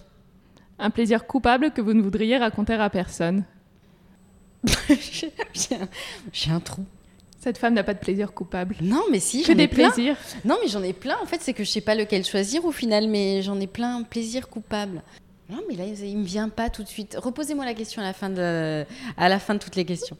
[0.78, 3.44] Un plaisir coupable que vous ne voudriez raconter à personne.
[6.32, 6.84] J'ai un, trou.
[7.38, 8.76] Cette femme n'a pas de plaisir coupable.
[8.80, 10.16] Non, mais si, ai des plaisirs.
[10.44, 11.16] Non, mais j'en ai plein.
[11.22, 14.02] En fait, c'est que je sais pas lequel choisir au final, mais j'en ai plein
[14.02, 15.02] plaisir coupable.
[15.48, 17.16] Non, mais là, il me vient pas tout de suite.
[17.20, 18.84] Reposez-moi la question à la fin de,
[19.16, 20.16] à la fin de toutes les questions.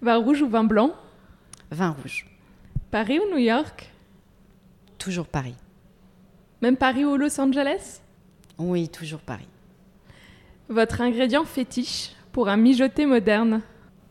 [0.00, 0.92] Vin rouge ou vin blanc?
[1.70, 2.26] Vin rouge.
[2.90, 3.90] Paris ou New York?
[4.98, 5.56] Toujours Paris.
[6.62, 8.00] Même Paris ou Los Angeles?
[8.58, 9.48] Oui, toujours Paris.
[10.68, 13.60] Votre ingrédient fétiche pour un mijoté moderne?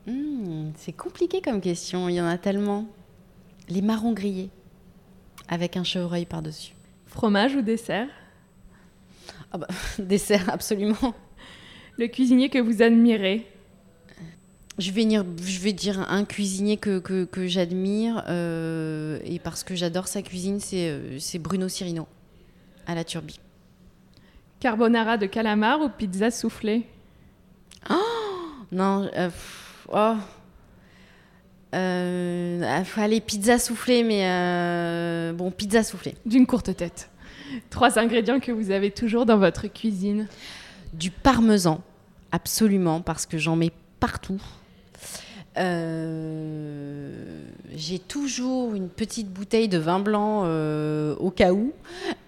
[0.06, 2.86] Hmm, C'est compliqué comme question, il y en a tellement.
[3.70, 4.50] Les marrons grillés,
[5.48, 6.74] avec un chevreuil par-dessus.
[7.06, 8.08] Fromage ou dessert?
[9.54, 11.14] Ah bah, Dessert, absolument.
[11.96, 13.46] Le cuisinier que vous admirez
[14.76, 19.76] je vais, dire, je vais dire un cuisinier que, que, j'admire, euh, et parce que
[19.76, 22.08] j'adore sa cuisine, c'est euh, Bruno Cirino,
[22.88, 23.38] à la Turbie.
[24.58, 26.88] Carbonara de calamar ou pizza soufflée?
[27.88, 27.94] Oh
[28.72, 29.30] Non, euh,
[29.92, 30.14] oh.
[31.72, 36.16] Euh, allez, pizza soufflée, mais euh, bon, pizza soufflée.
[36.26, 37.10] D'une courte tête.
[37.70, 40.28] Trois ingrédients que vous avez toujours dans votre cuisine
[40.92, 41.82] Du parmesan,
[42.32, 44.42] absolument, parce que j'en mets partout.
[45.56, 51.72] Euh, j'ai toujours une petite bouteille de vin blanc euh, au cas où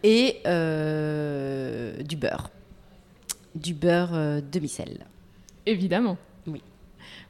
[0.05, 2.51] et euh, du beurre.
[3.55, 5.07] Du beurre demi-sel.
[5.65, 6.19] Évidemment.
[6.47, 6.63] Oui.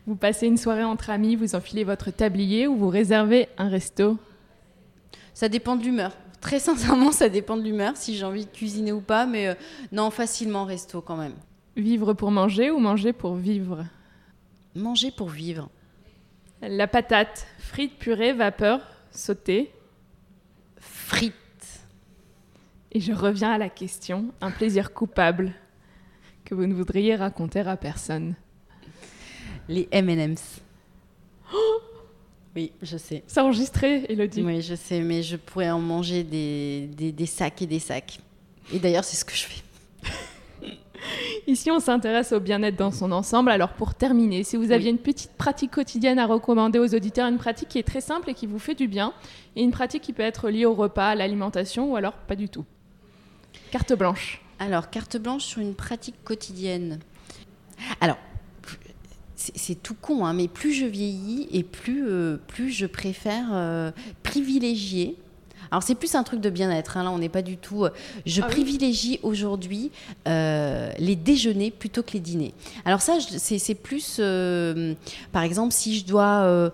[0.06, 4.18] Vous passez une soirée entre amis, vous enfilez votre tablier ou vous réservez un resto?
[5.34, 6.12] Ça dépend de l'humeur.
[6.40, 9.56] Très sincèrement, ça dépend de l'humeur, si j'ai envie de cuisiner ou pas, mais
[9.92, 11.34] non, facilement resto quand même.
[11.76, 13.84] Vivre pour manger ou manger pour vivre?
[14.74, 15.68] Manger pour vivre.
[16.62, 18.80] La patate, frites, purée, vapeur,
[19.10, 19.72] sautée.
[20.78, 21.34] Frites.
[22.92, 25.52] Et je reviens à la question, un plaisir coupable
[26.44, 28.34] que vous ne voudriez raconter à personne.
[29.68, 30.60] Les M&M's.
[32.56, 33.22] Oui, je sais.
[33.26, 34.42] C'est enregistré, Elodie?
[34.42, 38.18] Oui, je sais, mais je pourrais en manger des, des sacs et des sacs.
[38.72, 39.62] Et d'ailleurs, c'est ce que je fais.
[41.46, 43.50] Ici, on s'intéresse au bien-être dans son ensemble.
[43.50, 47.36] Alors, pour terminer, si vous aviez une petite pratique quotidienne à recommander aux auditeurs, une
[47.36, 49.12] pratique qui est très simple et qui vous fait du bien,
[49.54, 52.48] et une pratique qui peut être liée au repas, à l'alimentation, ou alors pas du
[52.48, 52.64] tout?
[53.70, 54.40] Carte blanche.
[54.58, 57.00] Alors, carte blanche sur une pratique quotidienne.
[58.00, 58.16] Alors,
[59.54, 63.90] c'est tout con, hein, mais plus je vieillis et plus, euh, plus je préfère euh,
[64.22, 65.16] privilégier
[65.70, 66.96] alors c'est plus un truc de bien-être.
[66.96, 67.04] Hein.
[67.04, 67.84] Là, on n'est pas du tout.
[67.84, 67.90] Euh,
[68.24, 69.90] je ah privilégie aujourd'hui
[70.28, 72.54] euh, les déjeuners plutôt que les dîners.
[72.84, 74.94] Alors ça, c'est plus, euh,
[75.32, 76.72] par exemple, si je dois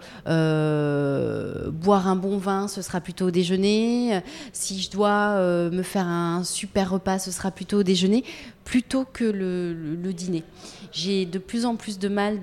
[1.70, 4.20] boire un bon vin, ce sera plutôt au déjeuner.
[4.52, 5.36] Si je dois
[5.70, 8.24] me faire un super repas, ce sera plutôt au déjeuner,
[8.64, 10.44] plutôt que le, dîner.
[10.92, 12.40] J'ai de plus en plus de mal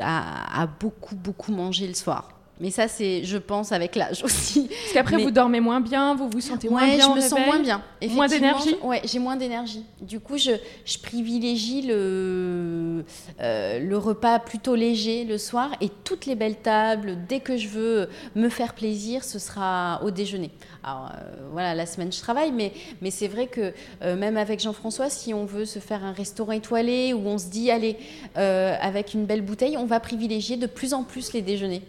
[0.00, 2.37] à beaucoup beaucoup manger le soir.
[2.60, 4.68] Mais ça, c'est, je pense, avec l'âge aussi.
[4.68, 7.10] Parce qu'après, vous dormez moins bien, vous vous sentez moins bien.
[7.10, 7.82] je me sens moins bien.
[8.10, 9.84] Moins d'énergie Ouais, j'ai moins d'énergie.
[10.00, 10.52] Du coup, je,
[10.84, 13.04] je privilégie le,
[13.40, 17.68] euh, le repas plutôt léger le soir et toutes les belles tables, dès que je
[17.68, 20.50] veux me faire plaisir, ce sera au déjeuner.
[20.82, 25.10] Alors euh, voilà, la semaine je travaille, mais, mais c'est vrai que même avec Jean-François,
[25.10, 27.96] si on veut se faire un restaurant étoilé où on se dit, allez,
[28.34, 31.82] avec une belle bouteille, on va privilégier de plus en plus les déjeuners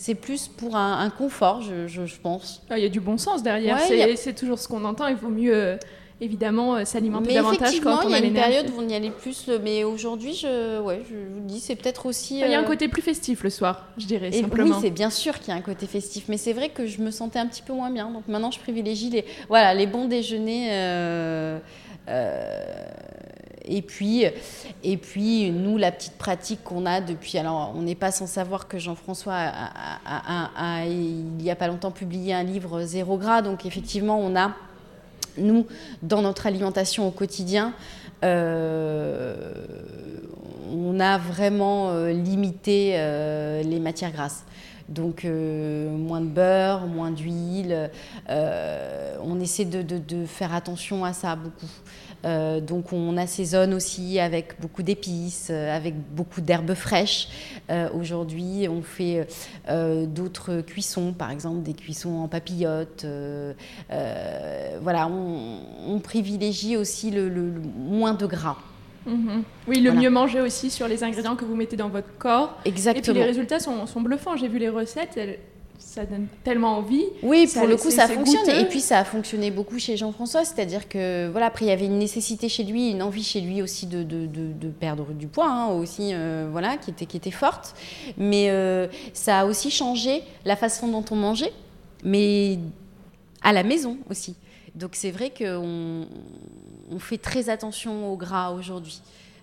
[0.00, 2.62] c'est plus pour un, confort, je, pense.
[2.70, 3.78] Ah, il y a du bon sens derrière,
[4.16, 5.78] c'est toujours ce qu'on entend, il vaut mieux
[6.22, 8.94] évidemment euh, s'alimenter davantage quand on a il y a une période où on y
[8.94, 12.40] allait plus, mais aujourd'hui, je, ouais, je vous dis, c'est peut-être aussi.
[12.40, 14.76] Il y a un euh, côté plus festif le soir, je dirais simplement.
[14.76, 17.02] Oui, c'est bien sûr qu'il y a un côté festif, mais c'est vrai que je
[17.02, 18.10] me sentais un petit peu moins bien.
[18.10, 20.68] Donc maintenant, je privilégie les, voilà, les bons déjeuners.
[20.70, 21.58] Euh,
[23.64, 24.24] et puis,
[24.82, 27.38] et puis, nous, la petite pratique qu'on a depuis.
[27.38, 32.32] Alors, on n'est pas sans savoir que Jean-François a, il n'y a pas longtemps, publié
[32.32, 33.42] un livre Zéro gras.
[33.42, 34.52] Donc, effectivement, on a
[35.38, 35.66] nous,
[36.02, 37.74] dans notre alimentation au quotidien,
[38.24, 39.52] euh,
[40.72, 44.44] on a vraiment euh, limité euh, les matières grasses.
[44.90, 47.90] Donc moins de beurre, moins d'huile.
[48.28, 51.66] on essaie de, faire attention à ça beaucoup.
[52.24, 57.28] Euh, donc on assaisonne aussi avec beaucoup d'épices, euh, avec beaucoup d'herbes fraîches.
[57.70, 59.26] Euh, aujourd'hui, on fait
[60.06, 63.06] d'autres cuissons, par exemple des cuissons en papillote.
[63.88, 67.30] voilà, on, privilégie aussi le,
[67.76, 68.56] moins de gras.
[69.06, 69.42] Mhm.
[69.66, 72.58] Oui, le mieux manger aussi sur les ingrédients que vous mettez dans votre corps.
[72.64, 72.98] Exactement.
[72.98, 74.36] Et puis les résultats sont, sont bluffants.
[74.36, 75.18] J'ai vu les recettes,
[75.80, 77.04] ça donne tellement envie.
[77.22, 78.48] Oui, pour le coup, ça fonctionne.
[78.50, 80.44] Et puis, ça a fonctionné beaucoup chez Jean-François.
[80.44, 83.62] C'est-à-dire que, voilà, après, il y avait une nécessité chez lui, une envie chez lui
[83.62, 87.30] aussi de, de, de, perdre du poids, hein, aussi, euh, voilà, qui était, qui était
[87.30, 87.74] forte.
[88.16, 91.52] Mais euh, ça a aussi changé la façon dont on mangeait,
[92.04, 92.58] mais
[93.42, 94.36] à la maison aussi.
[94.74, 96.06] Donc, c'est vrai qu'on
[96.90, 99.00] on fait très attention au gras aujourd'hui.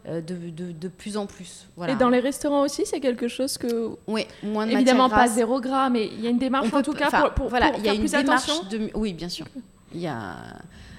[0.07, 1.67] Euh, de, plus en plus.
[1.85, 3.97] Et dans les restaurants aussi, c'est quelque chose que.
[4.07, 6.93] Oui, moins de Évidemment pas zéro gras, mais il y a une démarche en tout
[6.93, 8.89] cas pour, pour, voilà, il y a une démarche de.
[8.93, 9.45] Oui, bien sûr.
[9.93, 10.37] Il y a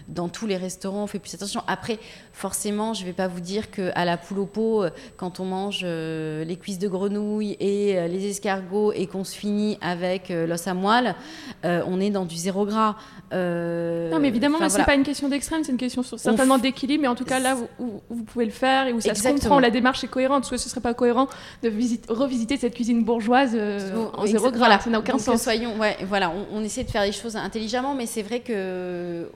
[0.09, 1.63] dans tous les restaurants, on fait plus attention.
[1.67, 1.99] Après,
[2.33, 5.45] forcément, je ne vais pas vous dire qu'à la poule au pot, euh, quand on
[5.45, 10.31] mange euh, les cuisses de grenouille et euh, les escargots et qu'on se finit avec
[10.31, 11.15] l'os à moelle,
[11.65, 12.97] on est dans du zéro gras.
[13.33, 17.03] non, mais évidemment, ce n'est pas une question d'extrême, c'est une question sur, certainement d'équilibre.
[17.03, 19.37] Mais en tout cas, là, vous, vous, pouvez le faire et où ça Exactement.
[19.37, 20.43] se comprend, la démarche est cohérente.
[20.43, 21.29] Parce que ce ne serait pas cohérent
[21.63, 21.71] de
[22.13, 23.57] revisiter cette cuisine bourgeoise
[24.15, 24.81] en zéro gras.
[24.81, 25.43] Ça n'a aucun sens.
[25.43, 29.29] Soyons, ouais, voilà, on, on essaie de faire les choses intelligemment, mais c'est vrai que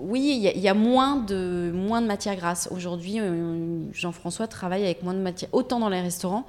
[0.00, 2.68] oui, il y, a moins de, moins de matière grasse.
[2.70, 6.46] Aujourd'hui, euh, Jean-François travaille avec moins de matière, autant dans les restaurants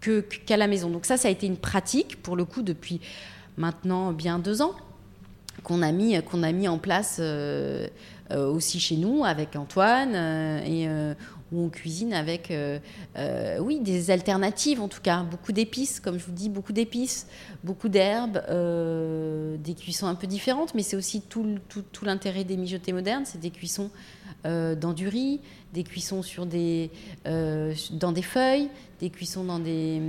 [0.00, 0.90] qu'à la maison.
[0.90, 3.00] Donc ça, ça a été une pratique, pour le coup, depuis
[3.56, 4.72] maintenant bien deux ans,
[5.62, 7.86] qu'on a, mis, a mis en place euh,
[8.30, 10.14] euh, aussi chez nous, avec Antoine.
[10.64, 10.88] et
[11.52, 12.78] où on cuisine avec, euh,
[13.16, 17.26] euh, oui, des alternatives en tout cas, beaucoup d'épices, comme je vous dis, beaucoup d'épices,
[17.64, 22.44] beaucoup d'herbes, euh, des cuissons un peu différentes, mais c'est aussi tout, tout, tout l'intérêt
[22.44, 23.90] des mijotés modernes, c'est des cuissons
[24.44, 25.40] dans du riz,
[25.72, 26.90] des cuissons sur des,
[27.24, 28.68] dans des feuilles,
[29.00, 30.00] des cuissons dans des...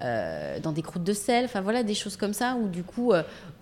[0.00, 3.12] dans des croûtes de sel, enfin voilà, des choses comme ça où du coup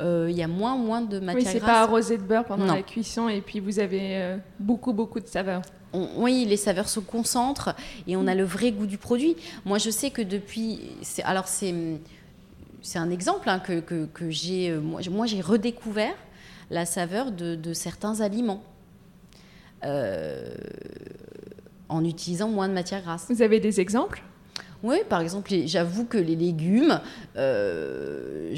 [0.01, 2.83] il y a moins moins de matière oui, c'est pas arrosé de beurre pendant la
[2.83, 5.63] cuisson et puis vous avez beaucoup beaucoup de saveurs
[5.93, 7.75] oui, les saveurs se concentrent
[8.07, 9.37] et on a le vrai goût du produit.
[9.65, 10.81] Moi, je sais que depuis.
[11.25, 11.75] Alors, c'est
[12.95, 14.71] un exemple hein, que, que, j'ai.
[14.71, 16.15] Euh, moi, j'ai redécouvert
[16.71, 18.63] la saveur de, certains aliments.
[19.85, 20.55] Euh,
[21.89, 23.27] en utilisant moins de matière grasse.
[23.29, 24.23] Vous avez des exemples?
[24.83, 27.01] Oui, par exemple, j'avoue que les légumes,
[27.37, 28.55] euh,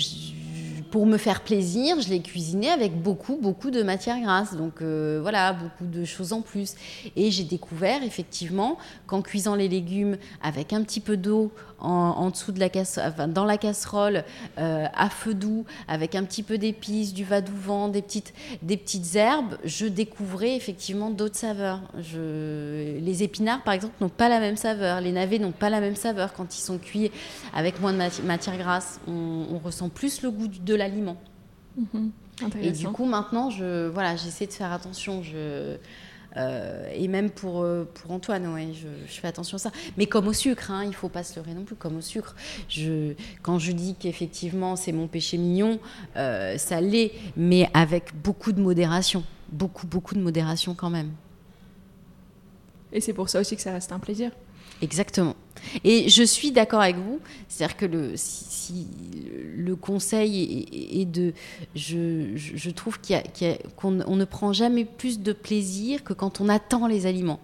[0.93, 4.55] pour me faire plaisir, je l'ai cuisiné avec beaucoup, beaucoup de matière grasse.
[4.55, 6.75] Donc euh, voilà, beaucoup de choses en plus.
[7.17, 8.77] Et j'ai découvert effectivement
[9.07, 11.51] qu'en cuisant les légumes avec un petit peu d'eau
[11.83, 14.25] en, dessous de la casserole, dans la casserole,
[14.59, 18.33] euh, à feu doux, avec un petit peu d'épices, du vadouvan, des petites,
[18.63, 21.81] des petites herbes, je découvrais effectivement d'autres saveurs.
[22.15, 25.01] Les épinards, par exemple, n'ont pas la même saveur.
[25.01, 27.11] Les navets n'ont pas la même saveur quand ils sont cuits
[27.53, 29.01] avec moins de matière grasse.
[29.09, 31.17] On, ressent plus le goût de l'aliment.
[31.77, 32.11] Mhm.
[32.61, 35.23] Et du coup, maintenant, je, voilà, j'essaie de faire attention.
[35.23, 35.77] Je,
[36.37, 39.73] euh, et même pour, euh, pour Antoine, ouais, je, fais attention à ça.
[39.97, 42.01] Mais comme au sucre, hein, il ne faut pas se leurrer non plus, comme au
[42.01, 42.35] sucre.
[42.69, 43.13] Je,
[43.43, 45.79] quand je dis qu'effectivement c'est mon péché mignon,
[46.17, 49.25] euh, ça l'est, mais avec beaucoup de modération.
[49.51, 51.11] Beaucoup, beaucoup de modération quand même.
[52.93, 54.31] Et c'est pour ça aussi que ça reste un plaisir.
[54.83, 55.37] Exactement.
[55.85, 58.89] Et je suis d'accord avec vous, c'est-à-dire que le, si,
[59.57, 60.67] le conseil
[61.01, 61.33] est, de...
[61.75, 62.99] Je, je trouve
[63.77, 67.41] qu'on ne prend jamais plus de plaisir que quand on attend les aliments.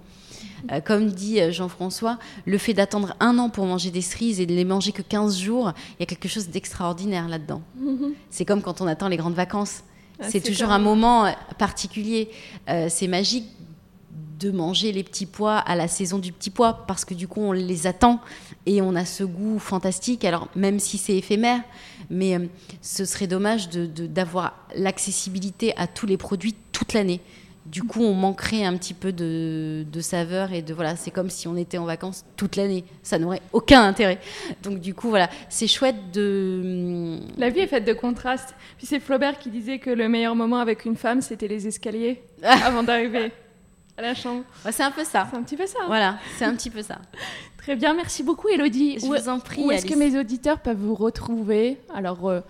[0.73, 4.47] Euh, comme dit euh, Jean-François, le fait d'attendre un an pour manger des cerises et
[4.47, 7.63] de les manger que 15 jours, il y a quelque chose d'extraordinaire là-dedans.
[8.31, 9.83] C'est comme quand on attend les grandes vacances.
[10.21, 12.29] Ah, c'est toujours un moment euh, particulier.
[12.89, 13.45] c'est magique
[14.39, 17.41] de manger les petits pois à la saison du petit pois parce que du coup
[17.41, 18.21] on les attend
[18.67, 20.25] et on a ce goût fantastique.
[20.25, 21.61] Alors même si c'est éphémère,
[22.11, 22.39] mais
[22.81, 27.21] ce serait dommage d'avoir l'accessibilité à tous les produits toute l'année
[27.71, 31.47] du coup, on manquerait un petit peu de, saveur et de voilà, c'est comme si
[31.49, 32.85] on était en vacances toute l'année.
[33.03, 34.19] Ça n'aurait aucun intérêt.
[34.63, 37.19] Donc du coup, voilà, c'est chouette de.
[37.37, 38.55] La vie est faite de contrastes.
[38.79, 42.23] Puis c'est Flaubert qui disait que le meilleur moment avec une femme, c'était les escaliers
[42.43, 43.33] avant d'arriver
[43.99, 44.45] à la chambre.
[44.71, 45.27] c'est un peu ça.
[45.31, 45.81] C'est un petit peu ça.
[45.87, 46.99] Voilà, c'est un petit peu ça.
[47.59, 48.99] Très bien, merci beaucoup, Elodie.
[48.99, 49.63] Je vous en prie.
[49.63, 52.29] Où est-ce que mes auditeurs peuvent vous retrouver Alors.
[52.29, 52.41] Euh,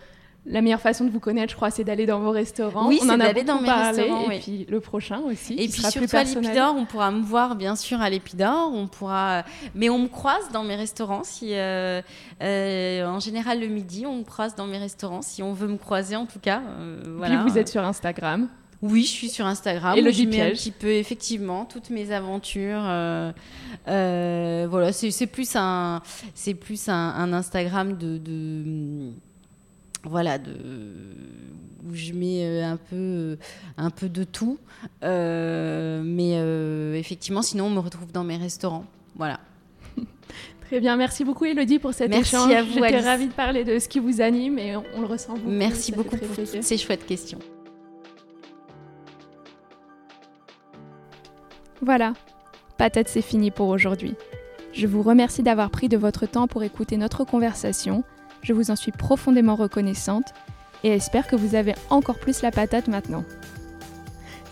[0.50, 2.88] la meilleure façon de vous connaître, je crois, c'est d'aller dans vos restaurants.
[2.88, 4.30] Oui, c'est d'aller dans mes restaurants.
[4.30, 5.54] Et puis le prochain aussi.
[5.54, 8.70] Et puis surtout à l'Épidore, on pourra me voir bien sûr à l'Épidore.
[8.72, 9.44] On pourra,
[9.74, 11.22] mais on me croise dans mes restaurants.
[11.24, 12.00] Si euh,
[12.42, 15.22] euh, en général le midi, on me croise dans mes restaurants.
[15.22, 16.62] Si on veut me croiser, en tout cas.
[16.66, 17.42] Euh, voilà.
[17.42, 18.48] Puis vous êtes sur Instagram.
[18.80, 19.98] Oui, je suis sur Instagram.
[19.98, 22.82] Et le je un petit peu, effectivement, toutes mes aventures.
[23.86, 26.02] voilà, c'est plus un,
[26.34, 29.12] c'est plus un, Instagram de
[30.04, 30.52] voilà, de,
[31.86, 33.36] où je mets euh, un peu, euh,
[33.76, 34.58] un peu de tout.
[35.02, 38.84] Euh, mais effectivement, sinon, on me retrouve dans mes restaurants.
[39.16, 39.40] Voilà.
[40.66, 42.52] Très bien, merci beaucoup Elodie pour cet merci échange.
[42.52, 45.34] À vous, J'étais ravie de parler de ce qui vous anime et on, le ressent
[45.34, 45.48] beaucoup.
[45.48, 47.38] Merci beaucoup pour ces chouettes questions.
[51.80, 52.12] Voilà,
[52.76, 54.14] patate c'est fini pour aujourd'hui.
[54.72, 58.04] Je vous remercie d'avoir pris de votre temps pour écouter notre conversation
[58.42, 60.32] je vous en suis profondément reconnaissante
[60.84, 63.24] et espère que vous avez encore plus la patate maintenant.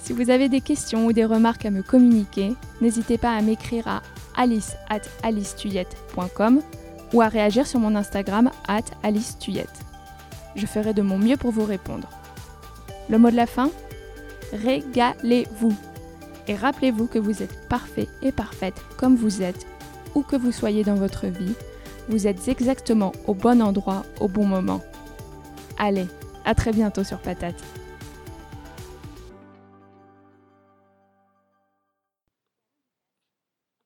[0.02, 3.88] Si vous avez des questions ou des remarques à me communiquer, n'hésitez pas à m'écrire
[3.88, 4.02] à
[4.36, 5.00] alice at
[7.12, 9.80] ou à réagir sur mon Instagram at alicetuyette.
[10.54, 12.08] Je ferai de mon mieux pour vous répondre.
[13.08, 13.70] Le mot de la fin?
[14.52, 15.76] Régalez-vous.
[16.48, 19.66] Et rappelez-vous que vous êtes parfait et parfaite comme vous êtes,
[20.14, 21.54] où que vous soyez dans votre vie,
[22.08, 24.80] vous êtes exactement au bon endroit au bon moment.
[25.78, 26.06] Allez,
[26.44, 27.62] à très bientôt sur Patate.